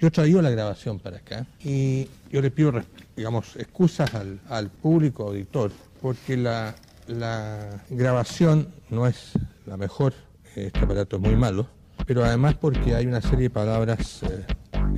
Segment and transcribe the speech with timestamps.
[0.00, 2.72] Yo he traído la grabación para acá y yo le pido,
[3.16, 6.74] digamos, excusas al, público auditor porque la,
[7.08, 9.32] la grabación no es
[9.66, 10.14] la mejor,
[10.54, 11.66] este aparato es muy malo,
[12.06, 14.46] pero además porque hay una serie de palabras eh,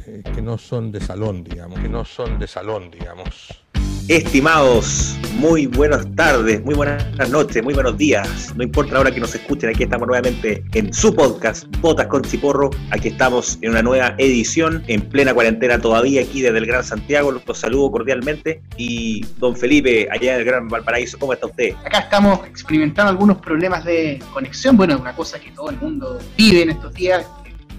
[0.07, 3.65] eh, que no son de salón, digamos, que no son de salón, digamos.
[4.11, 8.53] Estimados, muy buenas tardes, muy buenas noches, muy buenos días.
[8.57, 12.23] No importa la hora que nos escuchen, aquí estamos nuevamente en su podcast, Botas con
[12.23, 12.71] Chiporro.
[12.91, 17.31] Aquí estamos en una nueva edición, en plena cuarentena todavía, aquí desde el Gran Santiago.
[17.31, 18.61] Los saludo cordialmente.
[18.77, 21.77] Y don Felipe, allá en el Gran Valparaíso, ¿cómo está usted?
[21.85, 24.77] Acá estamos experimentando algunos problemas de conexión.
[24.77, 27.25] Bueno, una cosa que todo el mundo vive en estos días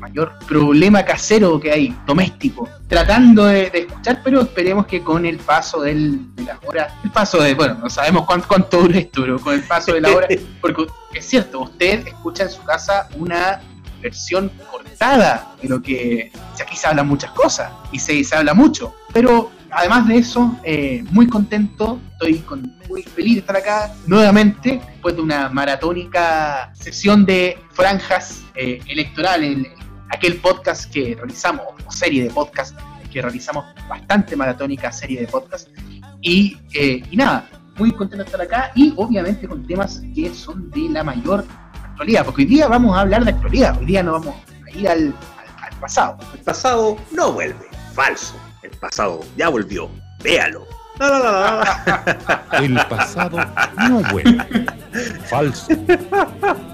[0.01, 5.81] mayor problema casero que hay, doméstico, tratando de, escuchar, pero esperemos que con el paso
[5.81, 9.39] del, de las horas, el paso de, bueno, no sabemos cuánto, cuánto dura esto, pero
[9.39, 10.27] con el paso de la hora,
[10.61, 13.61] porque es cierto, usted escucha en su casa una
[14.01, 18.95] versión cortada de lo que aquí se hablan muchas cosas y se, se habla mucho,
[19.13, 24.81] pero además de eso, eh, muy contento, estoy con, muy feliz de estar acá nuevamente
[24.87, 29.67] después de una maratónica sesión de franjas eh, electorales
[30.11, 32.77] aquel podcast que realizamos, o serie de podcast
[33.11, 35.69] que realizamos, bastante maratónica serie de podcast.
[36.21, 40.69] Y, eh, y nada, muy contento de estar acá y obviamente con temas que son
[40.71, 44.13] de la mayor actualidad, porque hoy día vamos a hablar de actualidad, hoy día no
[44.13, 45.13] vamos a ir al,
[45.61, 46.17] al, pasado.
[46.33, 49.89] El pasado no vuelve, falso, el pasado ya volvió,
[50.23, 50.65] véalo.
[52.61, 53.37] El pasado
[53.89, 54.65] no vuelve.
[55.25, 55.67] Falso.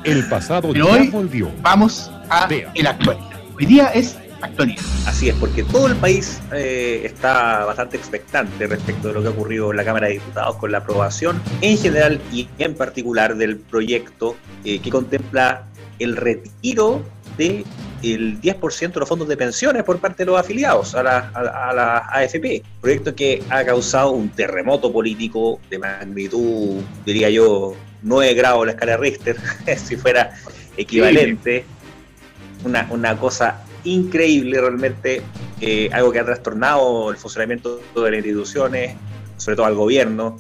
[0.04, 1.50] El pasado ya volvió.
[1.62, 3.18] Vamos a el actual.
[3.58, 4.84] Hoy día es actualidad.
[5.06, 9.32] Así es, porque todo el país eh, está bastante expectante respecto de lo que ha
[9.32, 13.58] ocurrido en la Cámara de Diputados con la aprobación en general y en particular del
[13.58, 15.64] proyecto eh, que contempla
[16.00, 17.02] el retiro
[17.38, 17.66] de
[18.04, 21.74] el 10% de los fondos de pensiones por parte de los afiliados a la, a,
[21.74, 22.64] la AFP.
[22.82, 28.98] Proyecto que ha causado un terremoto político de magnitud, diría yo, 9 grados la escala
[28.98, 29.38] Richter,
[29.78, 30.32] si fuera
[30.78, 31.66] equivalente
[32.64, 35.22] una, una cosa increíble realmente,
[35.62, 38.96] eh, algo que ha trastornado el funcionamiento de las instituciones,
[39.38, 40.38] sobre todo al gobierno,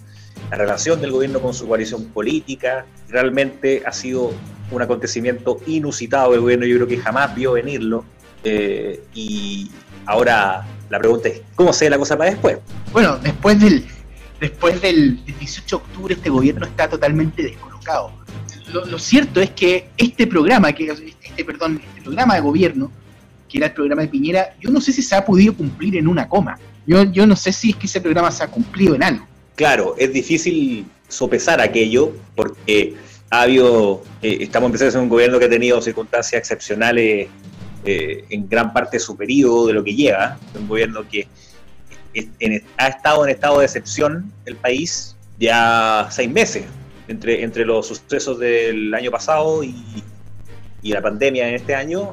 [0.52, 4.32] la relación del gobierno con su coalición política, realmente ha sido
[4.72, 8.06] un acontecimiento inusitado del gobierno, yo creo que jamás vio venirlo,
[8.44, 9.70] eh, y
[10.06, 12.58] ahora la pregunta es, ¿cómo se ve la cosa para después?
[12.92, 13.86] Bueno, después del,
[14.40, 18.12] después del 18 de octubre este gobierno está totalmente descolocado.
[18.72, 22.92] Lo, lo, cierto es que este programa, que este, perdón, este programa de gobierno,
[23.48, 26.08] que era el programa de Piñera, yo no sé si se ha podido cumplir en
[26.08, 26.60] una coma.
[26.86, 29.26] Yo, yo no sé si es que ese programa se ha cumplido en algo.
[29.56, 32.96] Claro, es difícil sopesar aquello porque
[33.30, 37.28] ha habido, eh, estamos empezando a ser un gobierno que ha tenido circunstancias excepcionales
[37.86, 41.28] eh, en gran parte de su periodo de lo que lleva, un gobierno que
[42.78, 46.66] ha estado en estado de excepción el país ya seis meses,
[47.08, 50.04] entre, entre los sucesos del año pasado y,
[50.82, 52.12] y la pandemia en este año,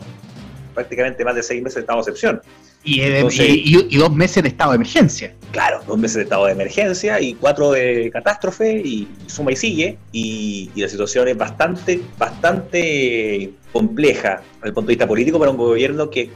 [0.74, 2.42] prácticamente más de seis meses de estado de excepción.
[2.84, 5.34] Y, y, dos meses de estado de emergencia.
[5.52, 9.98] Claro, dos meses de estado de emergencia y cuatro de catástrofe y, suma y sigue.
[10.12, 15.56] Y, la situación es bastante, bastante compleja desde el punto de vista político para un
[15.56, 16.30] gobierno que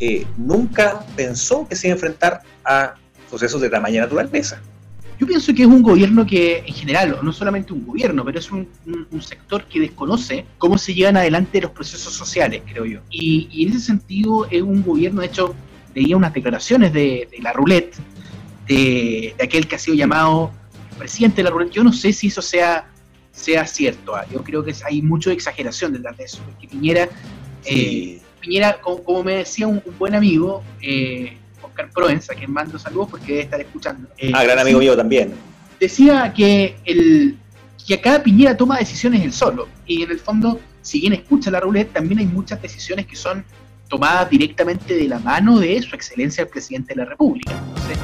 [0.00, 2.94] eh, nunca pensó que se iba a enfrentar a
[3.30, 4.60] sucesos de tamaña naturaleza.
[5.18, 8.50] Yo pienso que es un gobierno que, en general, no solamente un gobierno, pero es
[8.50, 8.68] un,
[9.20, 13.00] sector que desconoce cómo se llevan adelante los procesos sociales, creo yo.
[13.10, 15.54] Y, en ese sentido es un gobierno, de hecho,
[15.94, 17.94] leía unas declaraciones de, la roulette,
[18.66, 20.50] de, aquel que ha sido llamado
[20.98, 21.72] presidente de la roulette.
[21.72, 22.90] Yo no sé si eso sea,
[23.30, 24.16] sea cierto.
[24.16, 24.26] ¿ah?
[24.32, 26.42] Yo creo que hay mucha exageración detrás de eso.
[26.44, 27.08] Porque Piñera,
[27.64, 31.36] eh, Piñera como, me decía un, buen amigo, eh,
[31.74, 34.08] Oscar Proenza, que mando saludos porque debe estar escuchando.
[34.32, 35.34] ah, gran amigo mío también.
[35.80, 37.36] Decía que, el,
[37.84, 39.68] que acá Piñera toma decisiones él solo.
[39.84, 43.44] Y en el fondo, si bien escucha la roulette, también hay muchas decisiones que son
[43.88, 47.52] tomadas directamente de la mano de su excelencia el presidente de la República.
[47.68, 47.98] Entonces,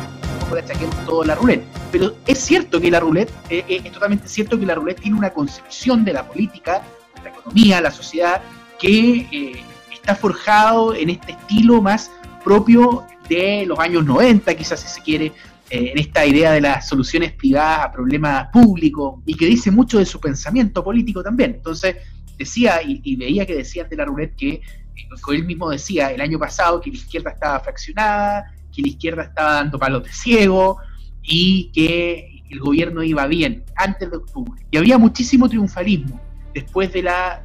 [0.48, 1.64] no le achaquemos todo la roulette.
[1.92, 5.16] Pero es cierto que la roulette, eh, eh, es totalmente cierto que la roulette tiene
[5.16, 6.82] una concepción de la política,
[7.22, 8.42] la economía, la sociedad,
[8.80, 9.62] que eh,
[9.92, 12.10] está forjado en este estilo más
[12.44, 15.32] propio de los años 90, quizás si se quiere,
[15.70, 19.98] eh, en esta idea de las soluciones privadas a problemas públicos y que dice mucho
[19.98, 21.52] de su pensamiento político también.
[21.54, 21.96] Entonces,
[22.36, 24.62] decía y, veía que decía de la roulette que, eh,
[25.28, 29.54] él mismo decía el año pasado que la izquierda estaba fraccionada, que la izquierda estaba
[29.54, 30.78] dando palos de ciego
[31.22, 34.60] y que el gobierno iba bien antes de octubre.
[34.72, 36.20] Y había muchísimo triunfalismo
[36.52, 37.44] después de la,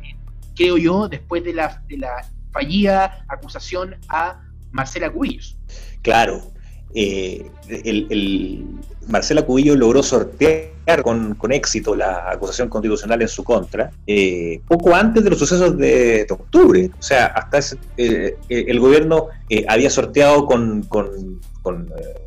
[0.55, 4.41] creo yo, después de la, de la fallida acusación a
[4.75, 5.55] Marcela Cubillos.
[6.01, 6.51] Claro,
[6.93, 8.65] eh, el,
[9.07, 15.23] Marcela Cubillo logró sortear con, éxito la acusación constitucional en su contra eh, poco antes
[15.23, 16.91] de los sucesos de, octubre.
[16.99, 19.27] O sea, hasta eh, el gobierno
[19.67, 20.87] había sorteado con,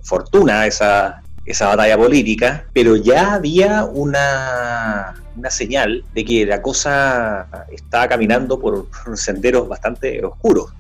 [0.03, 7.47] fortuna esa, esa batalla política, pero ya había una, una señal de que la cosa
[7.71, 10.73] estaba caminando por senderos bastante oscuros.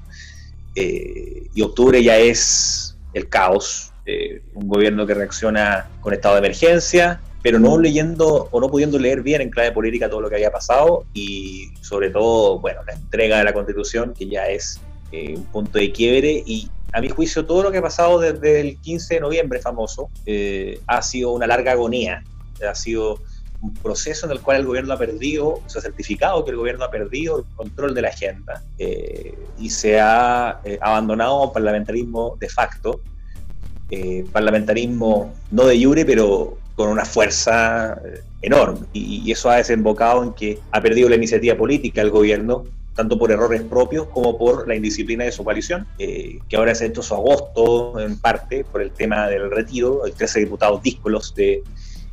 [1.55, 7.21] Y octubre ya es el caos, eh, un gobierno que reacciona con estado de emergencia,
[7.43, 10.51] pero no leyendo o no pudiendo leer bien en clave política todo lo que había
[10.51, 14.81] pasado y sobre todo, bueno, la entrega de la constitución que ya es
[15.13, 18.61] eh, un punto de quiebre y a mi juicio todo lo que ha pasado desde
[18.61, 22.25] el 15 de noviembre famoso eh, ha sido una larga agonía,
[22.67, 23.21] ha sido
[23.61, 26.85] un proceso en el cual el gobierno ha perdido, se ha certificado que el gobierno
[26.85, 32.37] ha perdido el control de la agenda eh, y se ha eh, abandonado un parlamentarismo
[32.39, 33.01] de facto,
[33.91, 38.01] eh, parlamentarismo no de jure, pero con una fuerza
[38.41, 38.87] enorme.
[38.93, 42.65] Y, eso ha desembocado en que ha perdido la iniciativa política el gobierno,
[42.95, 46.87] tanto por errores propios como por la indisciplina de su coalición, que ahora se ha
[46.89, 51.63] hecho su agosto en parte por el tema del retiro, hay 13 diputados díscolos de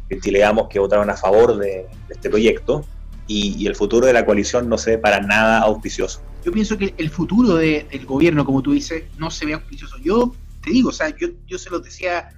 [0.08, 2.86] que votaron a favor de, este proyecto
[3.28, 6.22] y, el futuro de la coalición no se ve para nada auspicioso.
[6.44, 9.98] Yo pienso que el futuro del gobierno, como tú dices, no se ve auspicioso.
[9.98, 12.30] Yo te digo, o sea, yo, yo se lo decía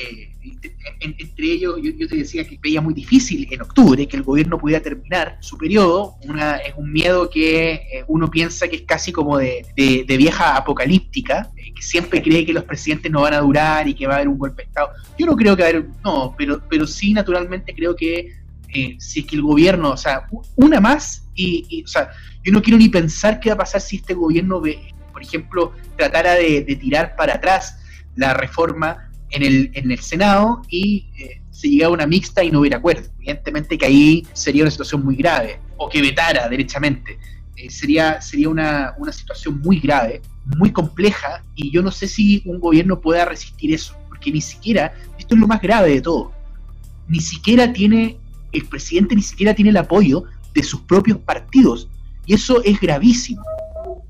[0.00, 0.30] eh,
[1.00, 4.80] entre ellos, yo, te decía que veía muy difícil en octubre que el gobierno pudiera
[4.80, 6.14] terminar su periodo.
[6.22, 9.66] Una, es un miedo que eh, uno piensa que es casi como de,
[10.06, 14.06] vieja apocalíptica, eh, que siempre cree que los presidentes no van a durar y que
[14.06, 14.90] va a haber un golpe de Estado.
[15.18, 18.36] Yo no creo que haber, no, pero, pero sí, naturalmente creo que
[18.98, 22.10] si es que el gobierno, o sea, una más, y, o sea,
[22.44, 24.62] yo no quiero ni pensar qué va a pasar si este gobierno,
[25.12, 27.78] por ejemplo, tratara de tirar para atrás
[28.14, 32.50] la reforma en el, en el Senado y eh, se llegaba a una mixta y
[32.50, 33.08] no hubiera acuerdo.
[33.18, 37.18] Evidentemente que ahí sería una situación muy grave, o que vetara derechamente.
[37.56, 40.22] Eh, sería sería una, una situación muy grave,
[40.56, 44.94] muy compleja, y yo no sé si un gobierno pueda resistir eso, porque ni siquiera,
[45.18, 46.32] esto es lo más grave de todo,
[47.08, 48.16] ni siquiera tiene,
[48.52, 50.24] el presidente ni siquiera tiene el apoyo
[50.54, 51.88] de sus propios partidos,
[52.24, 53.42] y eso es gravísimo,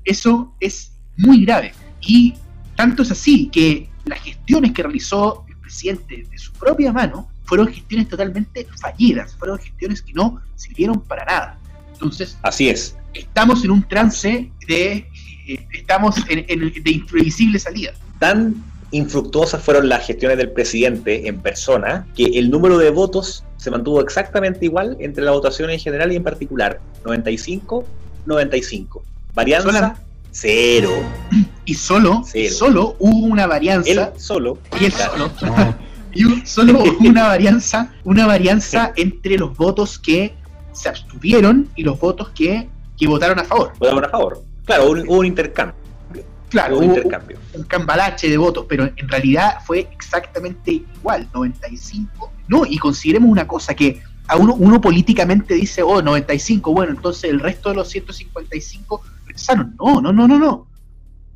[0.05, 2.35] eso es muy grave, y
[2.75, 7.67] tanto es así que las gestiones que realizó el presidente de su propia mano fueron
[7.67, 11.59] gestiones totalmente fallidas, fueron gestiones que no sirvieron para nada.
[11.93, 12.95] Entonces, así es.
[13.13, 15.07] Estamos en un trance de
[15.47, 16.45] eh, estamos en,
[16.83, 17.93] de imprevisible salida.
[18.19, 23.71] Tan infructuosas fueron las gestiones del presidente en persona que el número de votos se
[23.71, 27.85] mantuvo exactamente igual entre la votación en general y en particular, 95
[28.25, 29.03] 95.
[29.33, 29.95] Varianza
[30.31, 30.91] Cero.
[31.65, 33.89] Y solo, solo hubo una varianza.
[33.89, 34.57] Él solo.
[34.79, 35.31] Y él solo.
[36.13, 40.33] y solo hubo una varianza, una varianza entre los votos que
[40.71, 43.73] se abstuvieron y los votos que, que votaron a favor.
[43.79, 44.43] Votaron a favor.
[44.65, 45.75] Claro, hubo un, intercambio.
[46.49, 47.37] Claro, hubo un intercambio.
[47.53, 52.31] Un, cambalache de votos, pero en realidad fue exactamente igual, 95.
[52.47, 57.31] No, y consideremos una cosa, que a uno, uno políticamente dice, oh, 95, bueno, entonces
[57.31, 59.01] el resto de los 155
[59.77, 60.67] no, no, no, no, no.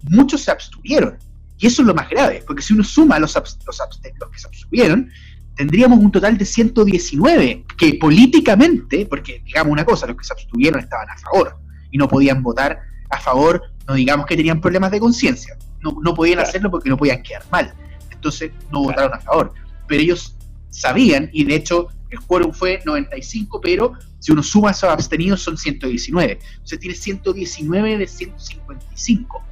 [0.04, 1.18] Muchos se abstuvieron.
[1.58, 4.48] Y eso es lo más grave, porque si uno suma los, los, los que se
[4.48, 5.10] abstuvieron,
[5.56, 10.80] tendríamos un total de 119, que políticamente, porque digamos una cosa, los que se abstuvieron
[10.80, 11.58] estaban a favor
[11.92, 12.80] y no podían votar
[13.10, 16.98] a favor, no digamos que tenían problemas de conciencia, no, no, podían hacerlo porque no
[16.98, 17.74] podían quedar mal,
[18.12, 19.54] entonces no votaron a favor,
[19.88, 20.36] pero ellos
[20.70, 25.58] sabían, y de hecho el quórum fue 95, pero si uno suma esos abstenidos son
[25.58, 26.40] 119.
[26.64, 29.44] O sea, tiene 119 de 155.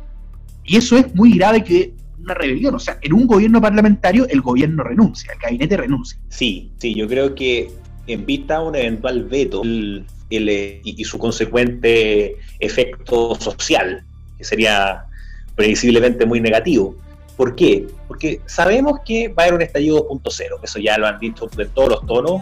[0.64, 2.76] Y eso es muy grave que una rebelión.
[2.76, 6.20] O sea, en un gobierno parlamentario el gobierno renuncia, el gabinete renuncia.
[6.30, 7.72] Sí, sí, yo creo que
[8.08, 14.04] en vista a un eventual veto el, y, su consecuente efecto social,
[14.38, 15.06] que sería
[15.56, 16.96] previsiblemente muy negativo,
[17.42, 17.88] ¿Por qué?
[18.08, 21.66] Porque sabemos que va a haber un estallido 2.0, eso ya lo han dicho de
[21.66, 22.40] todos los tonos.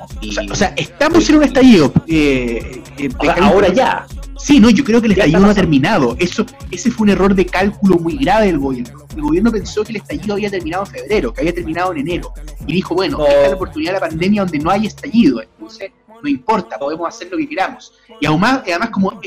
[0.51, 1.93] o, sea, estamos en un estallido.
[2.05, 3.09] Eh, eh,
[3.41, 4.05] ahora ya.
[4.37, 6.17] Sí, no, yo creo que el estallido no ha terminado.
[6.19, 9.05] Eso, ese fue un error de cálculo muy grave del gobierno.
[9.15, 12.33] El gobierno pensó que el estallido había terminado en febrero, que había terminado en enero.
[12.67, 15.41] Y dijo, bueno, esta es la oportunidad de la pandemia donde no hay estallido.
[15.41, 15.91] Entonces,
[16.21, 17.93] no importa, podemos hacer lo que queramos.
[18.19, 19.17] Y además, además como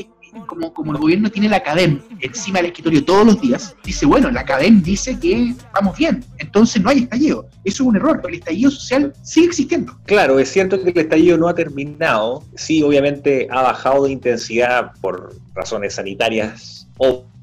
[0.41, 4.29] como, como el gobierno tiene la CADEM encima del escritorio todos los días, dice, bueno,
[4.31, 7.47] la CADEM dice que vamos bien, entonces no hay estallido.
[7.63, 9.97] Eso es un error, el estallido social sigue existiendo.
[10.05, 14.91] Claro, es cierto que el estallido no ha terminado, sí, obviamente ha bajado de intensidad
[15.01, 16.87] por razones sanitarias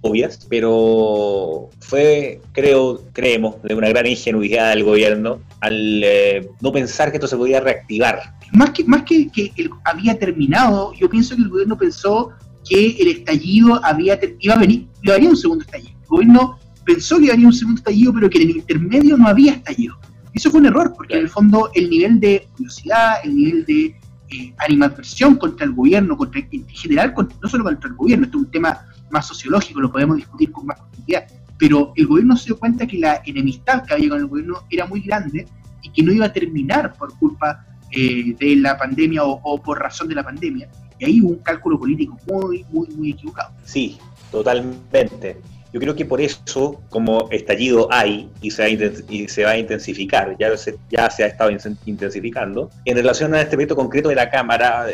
[0.02, 7.10] obvias, pero fue, creo, creemos, de una gran ingenuidad del gobierno al eh, no pensar
[7.10, 8.34] que esto se podía reactivar.
[8.52, 9.52] Más que, más que, que,
[9.84, 12.32] había terminado, yo pienso que el gobierno pensó
[12.68, 15.98] que el estallido había, iba a venir, iba a venir un segundo estallido.
[16.02, 19.16] El gobierno pensó que iba a venir un segundo estallido, pero que en el intermedio
[19.16, 19.96] no había estallido.
[20.32, 23.96] Eso fue un error, porque en el fondo el nivel de curiosidad, el nivel de
[24.30, 28.44] eh, animadversión contra el gobierno, contra, en general, no solo contra el gobierno, esto es
[28.44, 31.24] un tema más sociológico, lo podemos discutir con más profundidad,
[31.58, 34.86] pero el gobierno se dio cuenta que la enemistad que había con el gobierno era
[34.86, 35.46] muy grande
[35.82, 40.08] y que no iba a terminar por culpa eh, de la pandemia o, por razón
[40.08, 40.70] de la pandemia.
[41.00, 43.50] Y ahí un cálculo político muy, muy, muy equivocado.
[43.64, 43.98] Sí,
[44.30, 45.38] totalmente.
[45.72, 48.70] Yo creo que por eso, como estallido hay y se,
[49.08, 51.50] y se va a intensificar, ya se, ya se ha estado
[51.86, 54.86] intensificando, en relación a este proyecto concreto de la Cámara,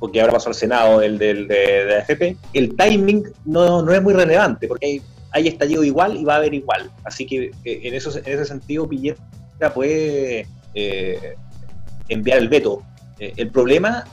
[0.00, 4.02] porque ahora pasó al Senado el del, de, la AFP, el timing no, no es
[4.02, 6.90] muy relevante, porque hay, hay, estallido igual y va a haber igual.
[7.04, 9.16] Así que eh, en, eso, en ese sentido, Piñera
[9.72, 11.36] puede eh,
[12.08, 12.82] enviar el veto.
[13.20, 14.04] Eh, el problema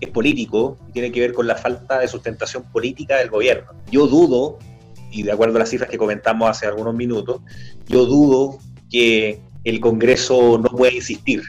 [0.00, 3.70] es político y tiene que ver con la falta de sustentación política del gobierno.
[3.90, 4.58] Yo dudo
[5.10, 7.40] y de acuerdo a las cifras que comentamos hace algunos minutos,
[7.88, 8.58] yo dudo
[8.90, 11.42] que el Congreso no pueda insistir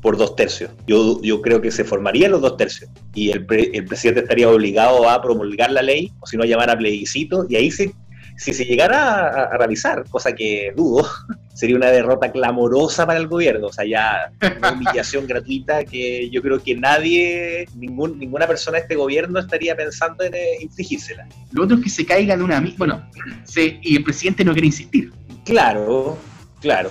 [0.00, 0.70] por dos tercios.
[0.86, 5.08] Yo, yo creo que se formarían los dos tercios y el, el presidente estaría obligado
[5.08, 7.94] a promulgar la ley, o si no, llamar a plebiscito, y ahí se
[8.42, 11.08] si se llegara a, realizar, cosa que dudo,
[11.54, 16.42] sería una derrota clamorosa para el gobierno, o sea, ya una humillación gratuita que yo
[16.42, 21.28] creo que nadie, ningún, ninguna persona de este gobierno estaría pensando en eh, infligírsela.
[21.52, 23.10] Lo otro es que se caiga en una misma, bueno,
[23.56, 25.12] y el presidente no quiere insistir.
[25.44, 26.18] Claro,
[26.60, 26.90] claro,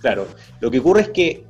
[0.00, 0.28] claro.
[0.60, 1.44] Lo que ocurre es que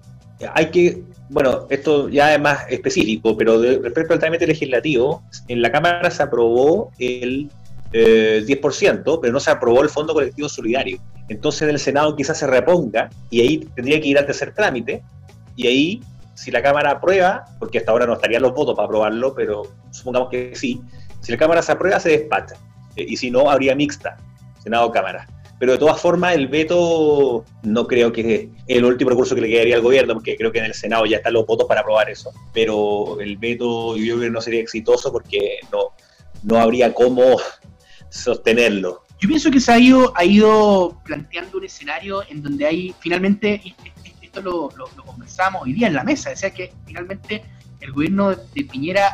[0.54, 5.72] hay que bueno, esto ya es más específico, pero respecto al trámite legislativo, en la
[5.72, 7.48] Cámara se aprobó el
[7.92, 10.98] 10%, eh, pero no se aprobó el Fondo Colectivo Solidario.
[11.28, 15.02] Entonces en el Senado quizás se reponga y ahí tendría que ir al tercer trámite
[15.56, 16.00] y ahí,
[16.34, 20.30] si la Cámara aprueba, porque hasta ahora no estarían los votos para aprobarlo, pero supongamos
[20.30, 20.80] que sí,
[21.20, 22.56] si la Cámara se aprueba se despacha
[22.96, 24.16] eh, y si no habría mixta,
[24.62, 25.26] Senado-Cámara.
[25.58, 29.48] Pero de todas formas, el veto no creo que es el último recurso que le
[29.48, 32.10] quedaría al gobierno, porque creo que en el Senado ya están los votos para aprobar
[32.10, 32.32] eso.
[32.52, 35.92] Pero el veto yo creo que no sería exitoso porque no,
[36.42, 37.36] no habría cómo
[38.12, 39.02] sostenerlo.
[39.20, 43.60] Yo pienso que se ha ido, ha ido planteando un escenario en donde hay finalmente,
[44.20, 44.68] esto lo,
[45.04, 47.42] conversamos hoy día en la mesa, decía que finalmente
[47.80, 49.10] el gobierno de Piñera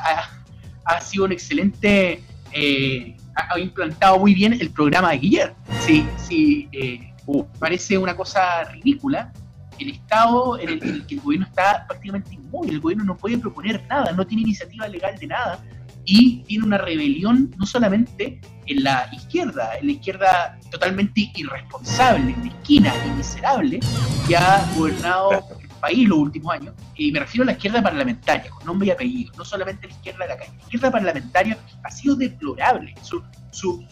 [0.85, 5.57] ha, sido un excelente, eh, ha, implantado muy bien el programa de Guillermo.
[5.81, 9.33] Sí, sí, eh, uh, parece una cosa ridícula.
[9.79, 13.87] El estado en el, que el gobierno está prácticamente inmóvil, el gobierno no puede proponer
[13.89, 15.63] nada, no tiene iniciativa legal de nada
[16.11, 22.95] y tiene una rebelión no solamente en la izquierda, en la izquierda totalmente irresponsable, mezquina
[23.07, 23.81] y miserable,
[24.27, 28.51] que ha gobernado el país los últimos años, y me refiero a la izquierda parlamentaria,
[28.51, 30.53] con nombre y apellido, no solamente la izquierda de la calle.
[30.57, 33.85] La izquierda parlamentaria ha sido deplorable, su, su,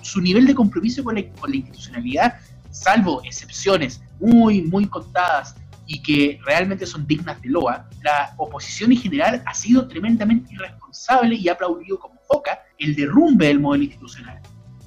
[0.00, 2.38] su, nivel de compromiso con la, con la institucionalidad,
[2.70, 5.56] salvo excepciones muy, muy contadas
[5.88, 11.34] y que realmente son dignas de loa, la oposición en general ha sido tremendamente irresponsable
[11.34, 14.38] y ha aplaudido como foca el derrumbe del modelo institucional.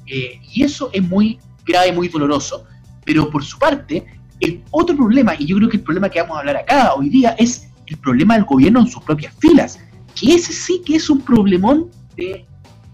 [0.05, 2.65] Eh, y eso es muy grave, muy doloroso.
[3.03, 4.05] Pero por su parte,
[4.39, 7.09] el otro problema, y yo creo que el problema que vamos a hablar acá hoy
[7.09, 9.79] día, es el problema del gobierno en sus propias filas,
[10.13, 12.45] que ese sí que es un problemón de,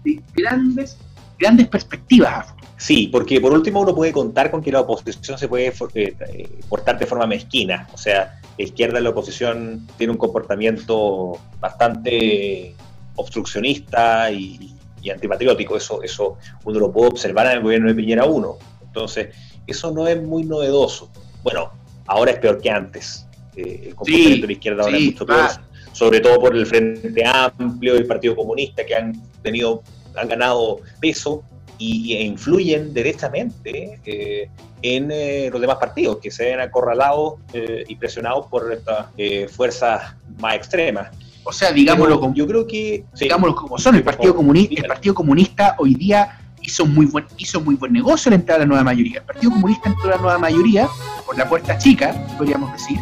[0.04, 0.96] de grandes,
[1.38, 5.66] grandes perspectivas Sí, porque por último uno puede contar con que la oposición se puede
[5.66, 7.88] eh, eh, portar de forma mezquina.
[7.92, 12.76] O sea, la izquierda de la oposición tiene un comportamiento bastante
[13.16, 14.74] obstruccionista y,
[15.12, 15.76] antipatriótico.
[15.76, 18.58] Eso, eso uno lo puede observar en el gobierno de Piñera 1.
[18.82, 19.34] Entonces,
[19.66, 21.10] eso no es muy novedoso.
[21.42, 21.72] Bueno,
[22.06, 23.26] ahora es peor que antes.
[23.56, 25.50] Eh, el comportamiento de la izquierda ahora es mucho peor.
[25.92, 29.82] Sobre todo por el Frente Amplio y el Partido Comunista que han tenido,
[30.14, 31.42] han ganado peso
[31.78, 34.50] y, e influyen directamente eh,
[34.82, 39.06] en eh, los demás partidos que se ven acorralados eh, y presionados por estas
[39.50, 41.10] fuerzas más extremas.
[41.44, 45.14] O sea, digámoslo como, yo creo que digámoslo como son, el Partido Comunista, el Partido
[45.14, 48.84] Comunista hoy día hizo muy buen hizo muy buen negocio la entrada a la nueva
[48.84, 49.20] mayoría.
[49.20, 50.88] El Partido Comunista entró a la nueva mayoría
[51.24, 52.98] por la puerta chica, podríamos decir,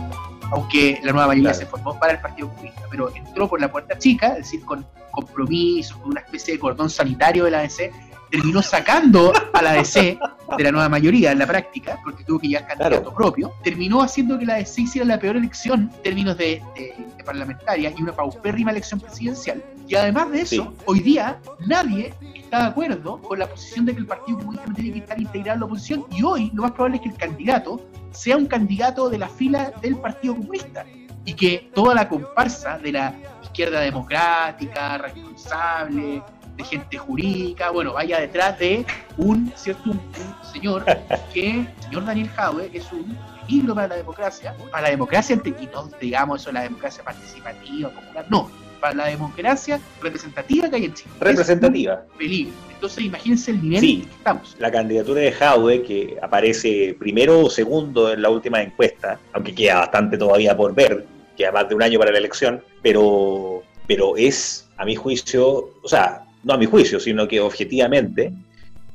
[0.52, 1.64] aunque la nueva mayoría Claro.
[1.64, 4.86] se formó para el Partido Comunista, pero entró por la puerta chica, es decir, con
[5.10, 7.90] compromisos, con una especie de cordón sanitario de la ADC,
[8.30, 10.18] terminó sacando a la ADC
[10.58, 13.14] de la nueva mayoría en la práctica, porque tuvo que llevar candidato Claro.
[13.14, 17.24] propio, terminó haciendo que la ADC hiciera la peor elección en términos de, de- de
[17.24, 19.62] parlamentaria y una paupérrima elección presidencial.
[19.88, 20.82] Y además de eso, Sí.
[20.86, 24.74] hoy día nadie está de acuerdo con la posición de que el Partido Comunista no
[24.74, 27.16] tiene que estar integrado en la oposición y hoy lo más probable es que el
[27.16, 27.80] candidato
[28.12, 30.84] sea un candidato de la fila del Partido Comunista
[31.24, 36.22] y que toda la comparsa de la izquierda democrática, responsable,
[36.56, 38.84] de gente jurídica, bueno, vaya detrás de
[39.16, 40.84] un cierto un, un señor
[41.32, 45.40] que, el señor Daniel Jaue, que es un peligro para la democracia, para la democracia,
[45.44, 50.84] y no digamos eso, la democracia participativa, popular, no, para la democracia representativa que hay
[50.86, 51.10] en Chile.
[51.20, 51.94] Representativa.
[51.94, 52.52] Es un peligro.
[52.74, 53.92] Entonces imagínense el nivel Sí.
[53.94, 54.56] en el que estamos.
[54.58, 59.76] La candidatura de Jaude, que aparece primero o segundo en la última encuesta, aunque queda
[59.78, 64.68] bastante todavía por ver, queda más de un año para la elección, pero, pero es,
[64.76, 68.32] a mi juicio, o sea, no a mi juicio, sino que objetivamente,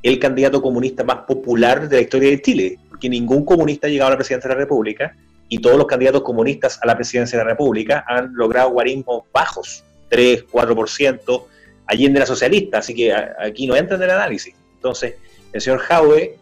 [0.02, 4.08] el candidato comunista más popular de la historia de Chile, porque ningún comunista ha llegado
[4.08, 5.14] a la presidencia de la República
[5.50, 9.84] y todos los candidatos comunistas a la presidencia de la República han logrado guarismos bajos,
[10.08, 11.44] 3, 4%,
[11.86, 14.54] allende la socialista, así que aquí no entra en el análisis.
[14.76, 15.16] Entonces,
[15.52, 16.38] el señor Jaue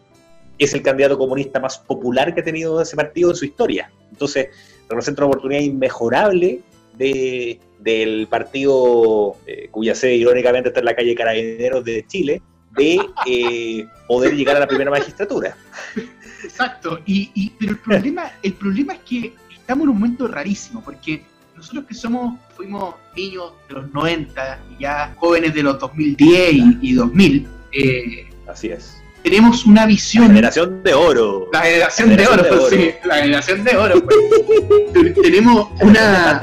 [0.57, 3.91] es el candidato comunista más popular que ha tenido ese partido en su historia.
[4.09, 4.47] Entonces,
[4.87, 6.61] representa una oportunidad inmejorable
[6.97, 12.41] de, del partido eh, cuya sede irónicamente está en la calle Carabineros de Chile,
[12.77, 15.55] de eh, poder llegar a la primera magistratura.
[16.43, 20.81] Exacto, y, y- pero el problema, el problema es que estamos en un momento rarísimo,
[20.83, 21.23] porque
[21.55, 26.77] nosotros que somos, fuimos niños de los 90 y ya jóvenes de los 2010 y,
[26.81, 28.97] y 2000, eh, Así es.
[29.23, 30.27] Tenemos una La visión...
[30.27, 31.47] generación de oro.
[31.53, 32.69] La generación de generación oro, de oro.
[32.69, 34.03] sí, la generación de oro.
[34.03, 35.13] pues.
[35.21, 36.41] tenemos La una,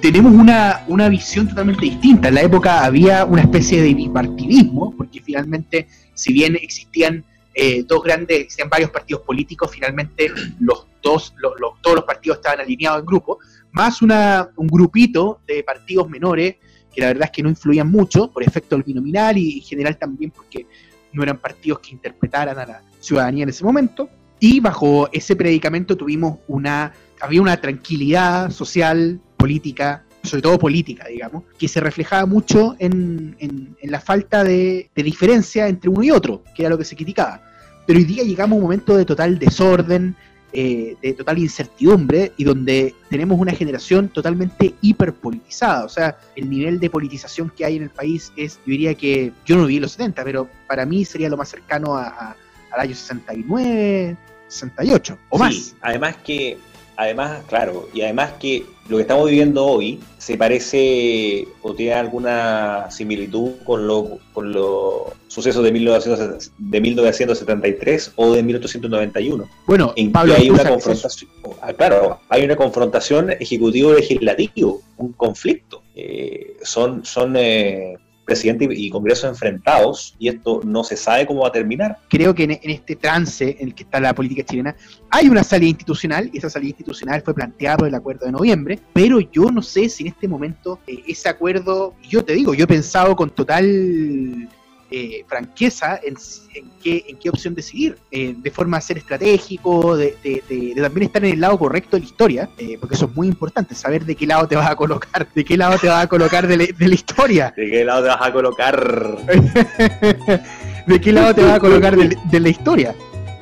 [0.00, 2.28] tenemos una, una visión totalmente distinta.
[2.28, 8.02] En la época había una especie de bipartidismo, porque finalmente, si bien existían eh, dos
[8.04, 10.30] grandes, existían varios partidos políticos, finalmente
[10.60, 13.38] los dos, los- los- todos los partidos estaban alineados en grupo,
[13.72, 16.56] más una, un grupito de partidos menores,
[16.94, 19.96] que la verdad es que no influían mucho, por efecto del binominal y en general
[19.98, 20.66] también porque
[21.12, 24.08] no eran partidos que interpretaran a la ciudadanía en ese momento.
[24.40, 31.44] Y bajo ese predicamento tuvimos una, había una tranquilidad social, política, sobre todo política, digamos,
[31.58, 36.42] que se reflejaba mucho en, en- la falta de, de diferencia entre uno y otro,
[36.54, 37.40] que era lo que se criticaba.
[37.86, 40.14] Pero hoy día llegamos a un momento de total desorden,
[40.52, 45.84] eh, de total incertidumbre, y donde tenemos una generación totalmente hiperpolitizada.
[45.84, 49.32] O sea, el nivel de politización que hay en el país es, yo diría que,
[49.44, 52.36] yo no viví en los 70, pero para mí sería lo más cercano a, a-
[52.70, 54.16] al año 69,
[54.48, 55.74] 68, o Sí, más.
[55.80, 56.58] Además que,
[56.98, 62.90] además, claro, y además que lo que estamos viviendo hoy se parece o tiene alguna
[62.90, 70.10] similitud con lo- con los sucesos de, 1900 de 1973 o de 1891, Bueno, en
[70.10, 71.30] Pablo, que hay una confrontación,
[71.62, 75.82] ah, claro, hay una confrontación ejecutivo-legislativo, un conflicto.
[75.94, 77.96] Eh, son son eh,
[78.28, 81.98] presidente y Congreso enfrentados y esto no se sabe cómo va a terminar.
[82.10, 84.76] creo que en, este trance en el que está la política chilena
[85.10, 88.78] hay una salida institucional y esa salida institucional fue planteada por el acuerdo de noviembre,
[88.92, 92.64] pero yo no sé si en este momento eh, ese acuerdo, yo te digo, yo
[92.64, 94.48] he pensado con total
[94.90, 96.16] eh, franqueza en,
[96.54, 100.74] en qué, en qué opción decidir, eh, de forma de ser estratégico, de, de- de-
[100.74, 103.26] de también estar en el lado correcto de la historia, eh, porque eso es muy
[103.28, 106.06] importante, saber de qué lado te vas a colocar, de qué lado te vas a
[106.08, 107.52] colocar de la- de la historia.
[107.56, 109.18] ¿De qué lado te vas a colocar?
[110.86, 112.94] de qué lado te vas a colocar de, de la historia.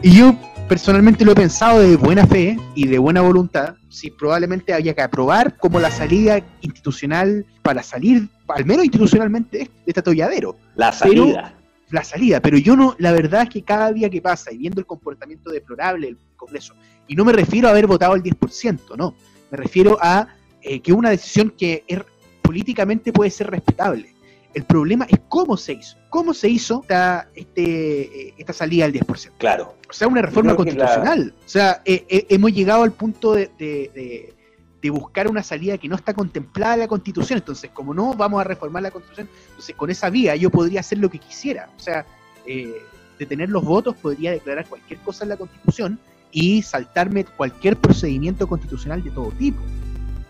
[0.03, 0.35] Y yo
[0.69, 5.03] personalmente lo he pensado de buena fe y de buena voluntad, si probablemente había que
[5.03, 10.57] aprobar como la salida institucional para salir, al menos institucionalmente, de este atolladero.
[10.75, 11.55] La salida.
[11.91, 14.81] La salida, pero yo no, la verdad es que cada día que pasa y viendo
[14.81, 16.75] el comportamiento deplorable del Congreso,
[17.07, 19.15] y no me refiero a haber votado el 10%, no,
[19.53, 20.27] me refiero a
[20.63, 21.85] eh, que una decisión que
[22.43, 24.16] políticamente puede ser respetable.
[24.57, 25.99] El problema es cómo se hizo.
[26.09, 29.33] ¿Cómo se hizo esta, este, eh, esta salida al 10%?
[29.37, 29.77] Claro.
[29.87, 31.35] O sea, una reforma constitucional.
[31.45, 34.33] O sea, eh, eh, hemos llegado al punto de, de- de-
[34.81, 37.39] de buscar una salida que no está contemplada en la Constitución.
[37.39, 40.99] Entonces, como no vamos a reformar la Constitución, entonces con esa vía yo podría hacer
[40.99, 41.69] lo que quisiera.
[41.77, 42.07] O sea,
[42.47, 42.83] eh,
[43.19, 45.99] de tener los votos podría declarar cualquier cosa en la Constitución
[46.33, 49.61] y saltarme cualquier procedimiento constitucional de todo tipo.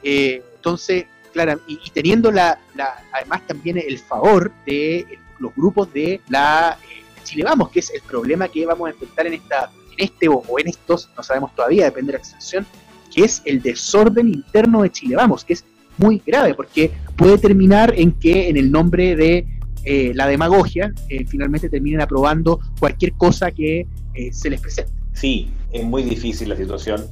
[0.03, 1.05] Eh, entonces,
[1.45, 5.07] claro, y, y teniendo la, la- además también el favor de
[5.39, 9.27] los grupos de la eh, Chile Vamos, que es el problema que vamos a enfrentar
[9.27, 12.67] en esta, en este o, o en estos, no sabemos todavía, depende de la extensión,
[13.15, 15.65] que es el desorden interno de Chile Vamos, que es
[15.99, 19.47] muy grave, porque puede terminar en que en el nombre de
[19.85, 24.93] eh, la demagogia eh, finalmente terminen aprobando cualquier cosa que eh, se les presente.
[25.13, 27.07] Sí, es muy difícil la situación.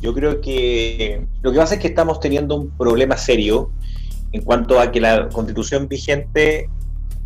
[0.00, 3.70] Yo creo que lo que pasa es que estamos teniendo un problema serio
[4.32, 6.68] en cuanto a que la constitución vigente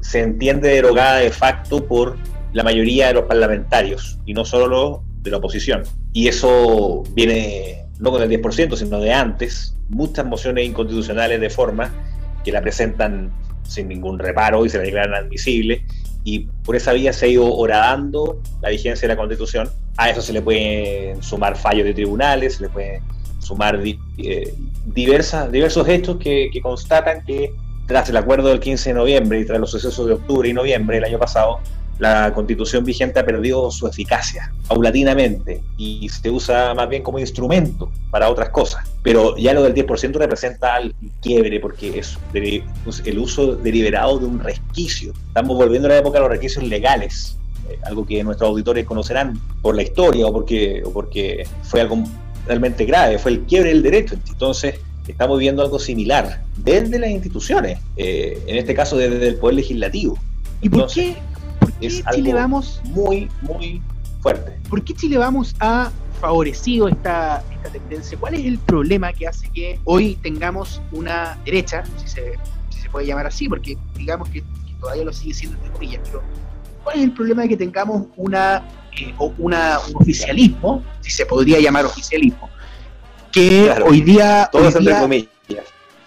[0.00, 2.16] se entiende derogada de facto por
[2.52, 5.82] la mayoría de los parlamentarios y no solo de la oposición.
[6.12, 9.76] Y eso viene no con el 10%, sino de antes.
[9.88, 11.92] Muchas mociones inconstitucionales de forma
[12.44, 13.32] que la presentan
[13.66, 15.84] sin ningún reparo y se la declaran admisible.
[16.22, 19.68] Y por esa vía se ha ido horadando la vigencia de la Constitución.
[19.96, 23.02] A eso se le pueden sumar fallos de tribunales, se le pueden
[23.38, 24.54] sumar eh,
[24.86, 27.52] diversas, diversos hechos que, constatan que
[27.86, 30.96] tras el acuerdo del 15 de noviembre y tras los sucesos de octubre y noviembre
[30.96, 31.60] del año pasado,
[31.98, 37.92] la constitución vigente ha perdido su eficacia paulatinamente y se usa más bien como instrumento
[38.10, 38.84] para otras cosas.
[39.02, 44.40] Pero ya lo del 10% representa el quiebre porque es el uso deliberado de un
[44.40, 45.12] resquicio.
[45.28, 47.38] Estamos volviendo a la época de los resquicios legales,
[47.84, 52.02] algo que nuestros auditores conocerán por la historia o porque, o porque fue algo
[52.46, 54.16] realmente grave, fue el quiebre del derecho.
[54.28, 59.56] Entonces, estamos viendo algo similar desde las instituciones, eh, en este caso desde el Poder
[59.56, 60.18] Legislativo.
[60.60, 61.16] ¿Y por qué,
[61.80, 63.82] Chile Vamos muy, muy
[64.20, 64.58] fuerte?
[64.68, 68.16] ¿Por qué Chile Vamos ha favorecido esta, esta tendencia?
[68.18, 72.32] ¿Cuál es el problema que hace que hoy tengamos una derecha, si se,
[72.70, 74.42] si se puede llamar así, porque digamos que,
[74.80, 76.22] todavía lo sigue siendo entre comillas, pero
[76.84, 78.62] ¿cuál es el problema de que tengamos una,
[78.96, 82.50] eh, una, un oficialismo, si se podría llamar oficialismo,
[83.32, 84.48] que hoy día...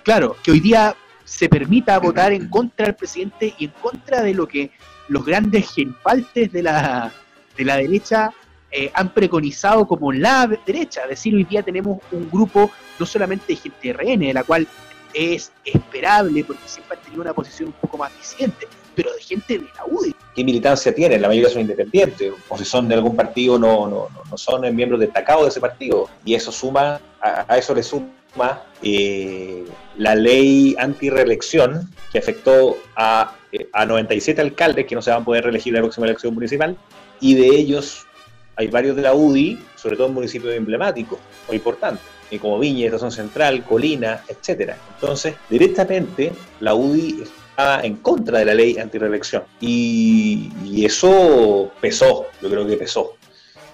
[0.04, 4.34] Claro, que hoy día se permita votar en contra del presidente y en contra de
[4.34, 4.72] lo que
[5.10, 7.12] los grandes genfaltes de la,
[7.58, 8.32] de la derecha
[8.72, 11.02] eh, han preconizado como la derecha.
[11.04, 14.68] Es decir, hoy día tenemos un grupo no solamente de gente RN, de la cual
[15.14, 19.60] es esperable porque siempre han tenido una posición un poco más disidente, pero de gente
[19.60, 20.16] de la UDI.
[20.36, 21.22] ¿Qué militancia tienen?
[21.22, 25.00] La mayoría son independientes, o si son de algún partido no, no, no son miembros
[25.00, 26.10] destacados de ese partido.
[26.26, 29.66] Y eso suma, a, eso le suma eh,
[29.98, 35.26] la ley anti-reelección que afectó a, eh, a 97 alcaldes que no se van a
[35.26, 36.76] poder reelegir la próxima elección municipal,
[37.20, 38.08] y de ellos
[38.56, 42.04] hay varios de la UDI, sobre todo en municipios emblemáticos o importantes,
[42.42, 44.76] como Viña, Estación Central, Colina, etcétera.
[44.96, 47.24] Entonces, directamente la UDI
[47.58, 49.44] en contra de la ley antireelección.
[49.60, 53.16] Y, y eso pesó, yo creo que pesó.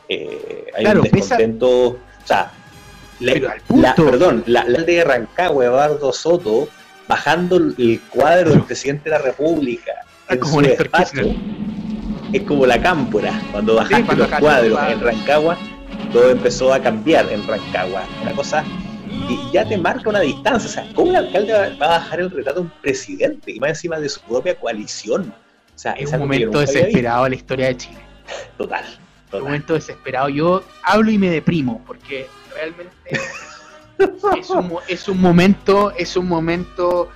[0.07, 2.51] Eh, hay un descontento, o sea,
[3.19, 6.67] la, perdón, la, la de Rancagua, Eduardo Soto,
[7.07, 9.91] bajando el cuadro del presidente de la República
[10.29, 11.21] es como despacho,
[12.31, 15.57] es como la cámpora, cuando bajaste los cuadros en Rancagua,
[16.11, 18.03] todo empezó a cambiar en Rancagua.
[18.21, 18.63] Una cosa
[19.29, 20.69] y ya te marca una distancia.
[20.69, 23.69] O sea, ¿cómo el alcalde va, a bajar el retrato de un presidente y más
[23.69, 25.33] encima de su propia coalición?
[25.75, 27.99] O sea, es un momento desesperado en la historia de Chile.
[28.57, 28.85] Total,
[29.31, 30.29] Un momento desesperado.
[30.29, 32.95] Yo hablo y me deprimo porque realmente
[34.37, 37.09] es, un, es un momento, es un momento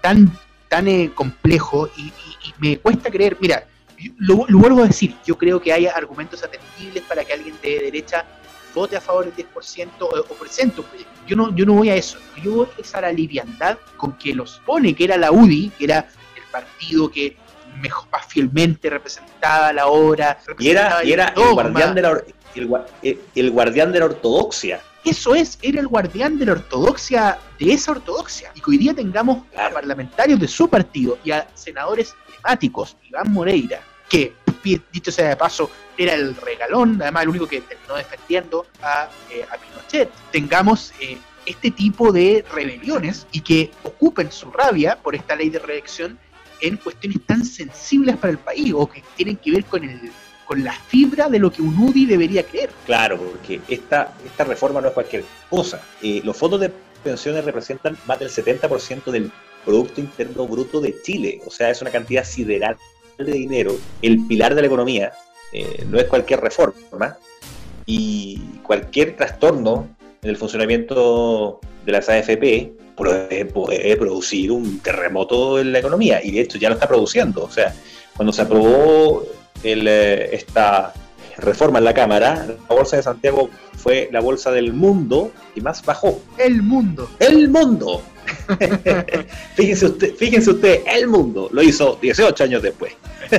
[0.00, 0.30] tan,
[0.68, 2.12] tan eh, complejo y,
[2.58, 3.36] me cuesta creer.
[3.40, 3.66] Mira,
[4.18, 7.80] lo, lo, vuelvo a decir, yo creo que hay argumentos atendibles para que alguien de
[7.80, 8.24] derecha
[8.74, 11.12] vote a favor del 10% o, o presente un proyecto.
[11.26, 14.60] Yo no, yo no voy a eso, yo voy a esa liviandad con que los
[14.66, 17.36] pone, que era la UDI, que era el partido que
[17.80, 20.38] mejor, más fielmente representaba la obra.
[20.58, 22.22] Y era, y era el, guardián de la,
[23.02, 24.80] el, el guardián de la ortodoxia.
[25.04, 28.50] Eso es, era el guardián de la ortodoxia, de esa ortodoxia.
[28.54, 33.32] Y que hoy día tengamos a parlamentarios de su partido y a senadores temáticos, Iván
[33.32, 38.66] Moreira, que, dicho sea de paso, era el regalón, además el único que terminó defendiendo
[38.82, 44.96] a, eh, a Pinochet, tengamos eh, este tipo de rebeliones y que ocupen su rabia
[44.96, 46.18] por esta ley de reelección
[46.60, 50.10] en cuestiones tan sensibles para el país o que tienen que ver con el
[50.44, 52.70] con la fibra de lo que un UDI debería creer.
[52.86, 55.80] Claro, porque esta, esta reforma no es cualquier cosa.
[56.02, 56.70] Eh, los fondos de
[57.02, 59.32] pensiones representan más del 70% del
[59.64, 62.76] Producto Interno Bruto de Chile, o sea, es una cantidad sideral
[63.18, 65.12] de dinero, el pilar de la economía,
[65.52, 67.16] eh, no es cualquier reforma
[67.86, 69.88] y cualquier trastorno
[70.22, 76.40] en el funcionamiento de las AFP puede, producir un terremoto en la economía y de
[76.40, 77.44] hecho ya lo está produciendo.
[77.44, 77.74] O sea,
[78.16, 79.24] cuando se aprobó
[79.62, 80.92] eh, esta
[81.36, 85.84] reforma en la Cámara, la Bolsa de Santiago fue la bolsa del mundo y más
[85.84, 86.20] bajó.
[86.38, 87.08] El mundo.
[87.18, 88.02] El mundo.
[89.54, 92.92] fíjense usted, fíjense usted, el mundo lo hizo 18 años después.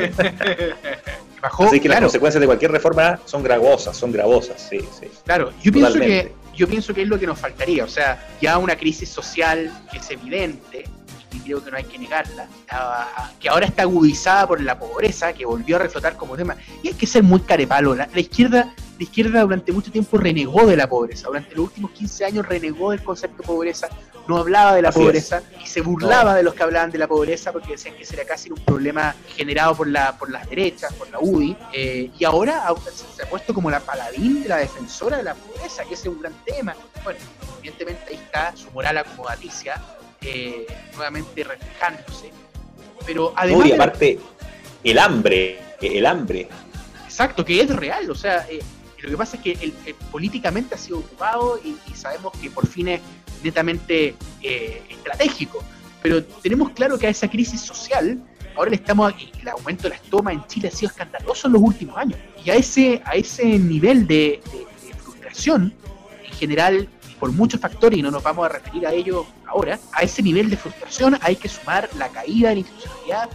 [1.42, 5.08] Así que las consecuencias de cualquier reforma son gravosas, son gravosas, sí, sí.
[5.26, 7.84] Claro, yo pienso que yo pienso que es lo que nos faltaría.
[7.84, 10.86] O sea, ya una crisis social que es evidente,
[11.36, 12.48] y creo que no hay que negarla,
[13.40, 16.56] que ahora está agudizada por la pobreza, que volvió a reflotar como tema.
[16.82, 17.96] Y hay que ser muy carepalo.
[17.96, 21.28] La, la izquierda la izquierda durante mucho tiempo renegó de la pobreza.
[21.28, 23.90] Durante los últimos 15 años renegó del concepto de pobreza,
[24.28, 27.52] no hablaba de la pobreza y se burlaba de los que hablaban de la pobreza
[27.52, 31.20] porque decían que sería casi un problema generado por, la, por las derechas, por la
[31.20, 31.58] UDI.
[31.74, 32.74] Eh, y ahora
[33.16, 36.14] se ha puesto como la paladín de la defensora de la pobreza, que ese es
[36.14, 36.76] un gran tema.
[37.04, 37.20] Bueno,
[37.60, 39.82] evidentemente ahí está su moral acomodaticia
[40.26, 42.32] eh, nuevamente reflejándose.
[43.06, 43.66] Pero además.
[43.66, 44.20] Uy, aparte,
[44.84, 46.48] el hambre, el hambre.
[47.06, 48.60] Exacto, que es real, o sea, eh,
[49.06, 49.74] lo que pasa es que el,
[50.12, 53.02] políticamente ha sido ocupado y, sabemos que por fines
[53.44, 55.64] netamente eh, estratégico.
[56.02, 58.20] Pero tenemos claro que a esa crisis social,
[58.56, 61.62] ahora le estamos, el aumento de las tomas en Chile ha sido escandaloso en los
[61.62, 62.18] últimos años.
[62.44, 64.42] Y a ese, a ese nivel de,
[65.04, 65.74] frustración,
[66.24, 70.04] en general, por muchos factores, y no nos vamos a referir a ello ahora, a
[70.04, 73.30] ese nivel de frustración hay que sumar la caída de la institucionalidad,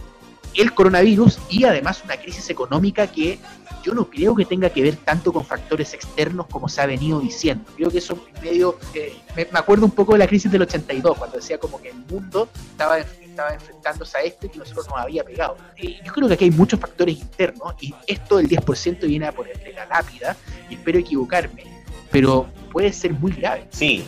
[0.55, 3.39] el coronavirus y además una crisis económica que
[3.83, 7.19] yo no creo que tenga que ver tanto con factores externos como se ha venido
[7.19, 7.65] diciendo.
[7.75, 11.37] Creo que eso medio, eh, me, acuerdo un poco de la crisis del 82, cuando
[11.37, 15.23] decía como que el mundo estaba, estaba enfrentándose a esto y que nosotros nos había
[15.23, 15.57] pegado.
[15.77, 19.73] yo creo que aquí hay muchos factores internos y esto del 10% viene a ponerle
[19.73, 20.35] la lápida,
[20.69, 21.63] y espero equivocarme,
[22.11, 23.67] pero puede ser muy grave.
[23.71, 24.05] Sí,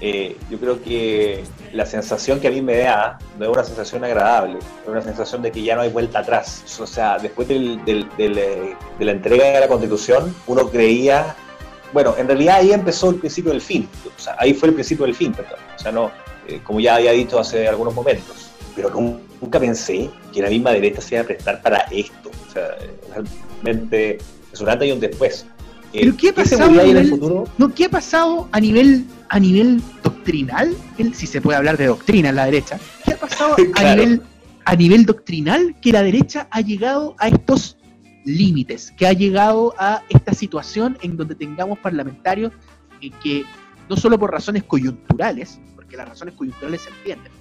[0.00, 4.04] Eh, yo creo que la sensación que a mí me da no es una sensación
[4.04, 6.64] agradable, es una sensación de que ya no hay vuelta atrás.
[6.80, 11.34] O sea, después eh, de la entrega de la Constitución, uno creía,
[11.92, 13.88] bueno, en realidad ahí empezó el principio del fin.
[14.06, 15.58] O sea, ahí fue el principio del fin, perdón.
[15.76, 16.10] O sea, no,
[16.46, 18.50] eh, como ya había dicho hace algunos momentos.
[18.74, 22.30] Pero nunca pensé que la misma derecha se iba a prestar para esto.
[22.48, 22.76] O sea,
[23.12, 24.18] realmente
[24.52, 25.46] es un antes y un después.
[25.92, 27.44] ¿Pero qué ha pasado, en el futuro?
[27.56, 30.74] No, ¿qué ha pasado a nivel a nivel doctrinal,
[31.12, 34.22] si se puede hablar de doctrina en la derecha, ¿qué ha pasado a, nivel,
[34.64, 37.76] a nivel doctrinal que la derecha ha llegado a estos
[38.24, 42.52] límites, que ha llegado a esta situación en donde tengamos parlamentarios
[43.22, 43.44] que
[43.88, 47.32] no solo por razones coyunturales, porque las razones coyunturales se entienden,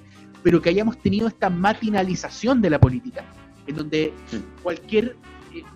[0.43, 3.25] pero que hayamos tenido esta matinalización de la política,
[3.65, 4.13] en donde
[4.63, 5.17] cualquier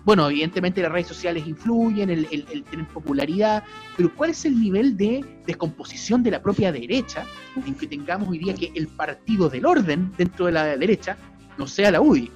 [0.04, 3.64] bueno, evidentemente las redes sociales influyen, el, el, tener popularidad,
[3.96, 7.24] pero ¿cuál es el nivel de descomposición de la propia derecha
[7.66, 11.16] en que tengamos hoy día que el partido del orden dentro de la derecha
[11.58, 12.30] no sea la UDI?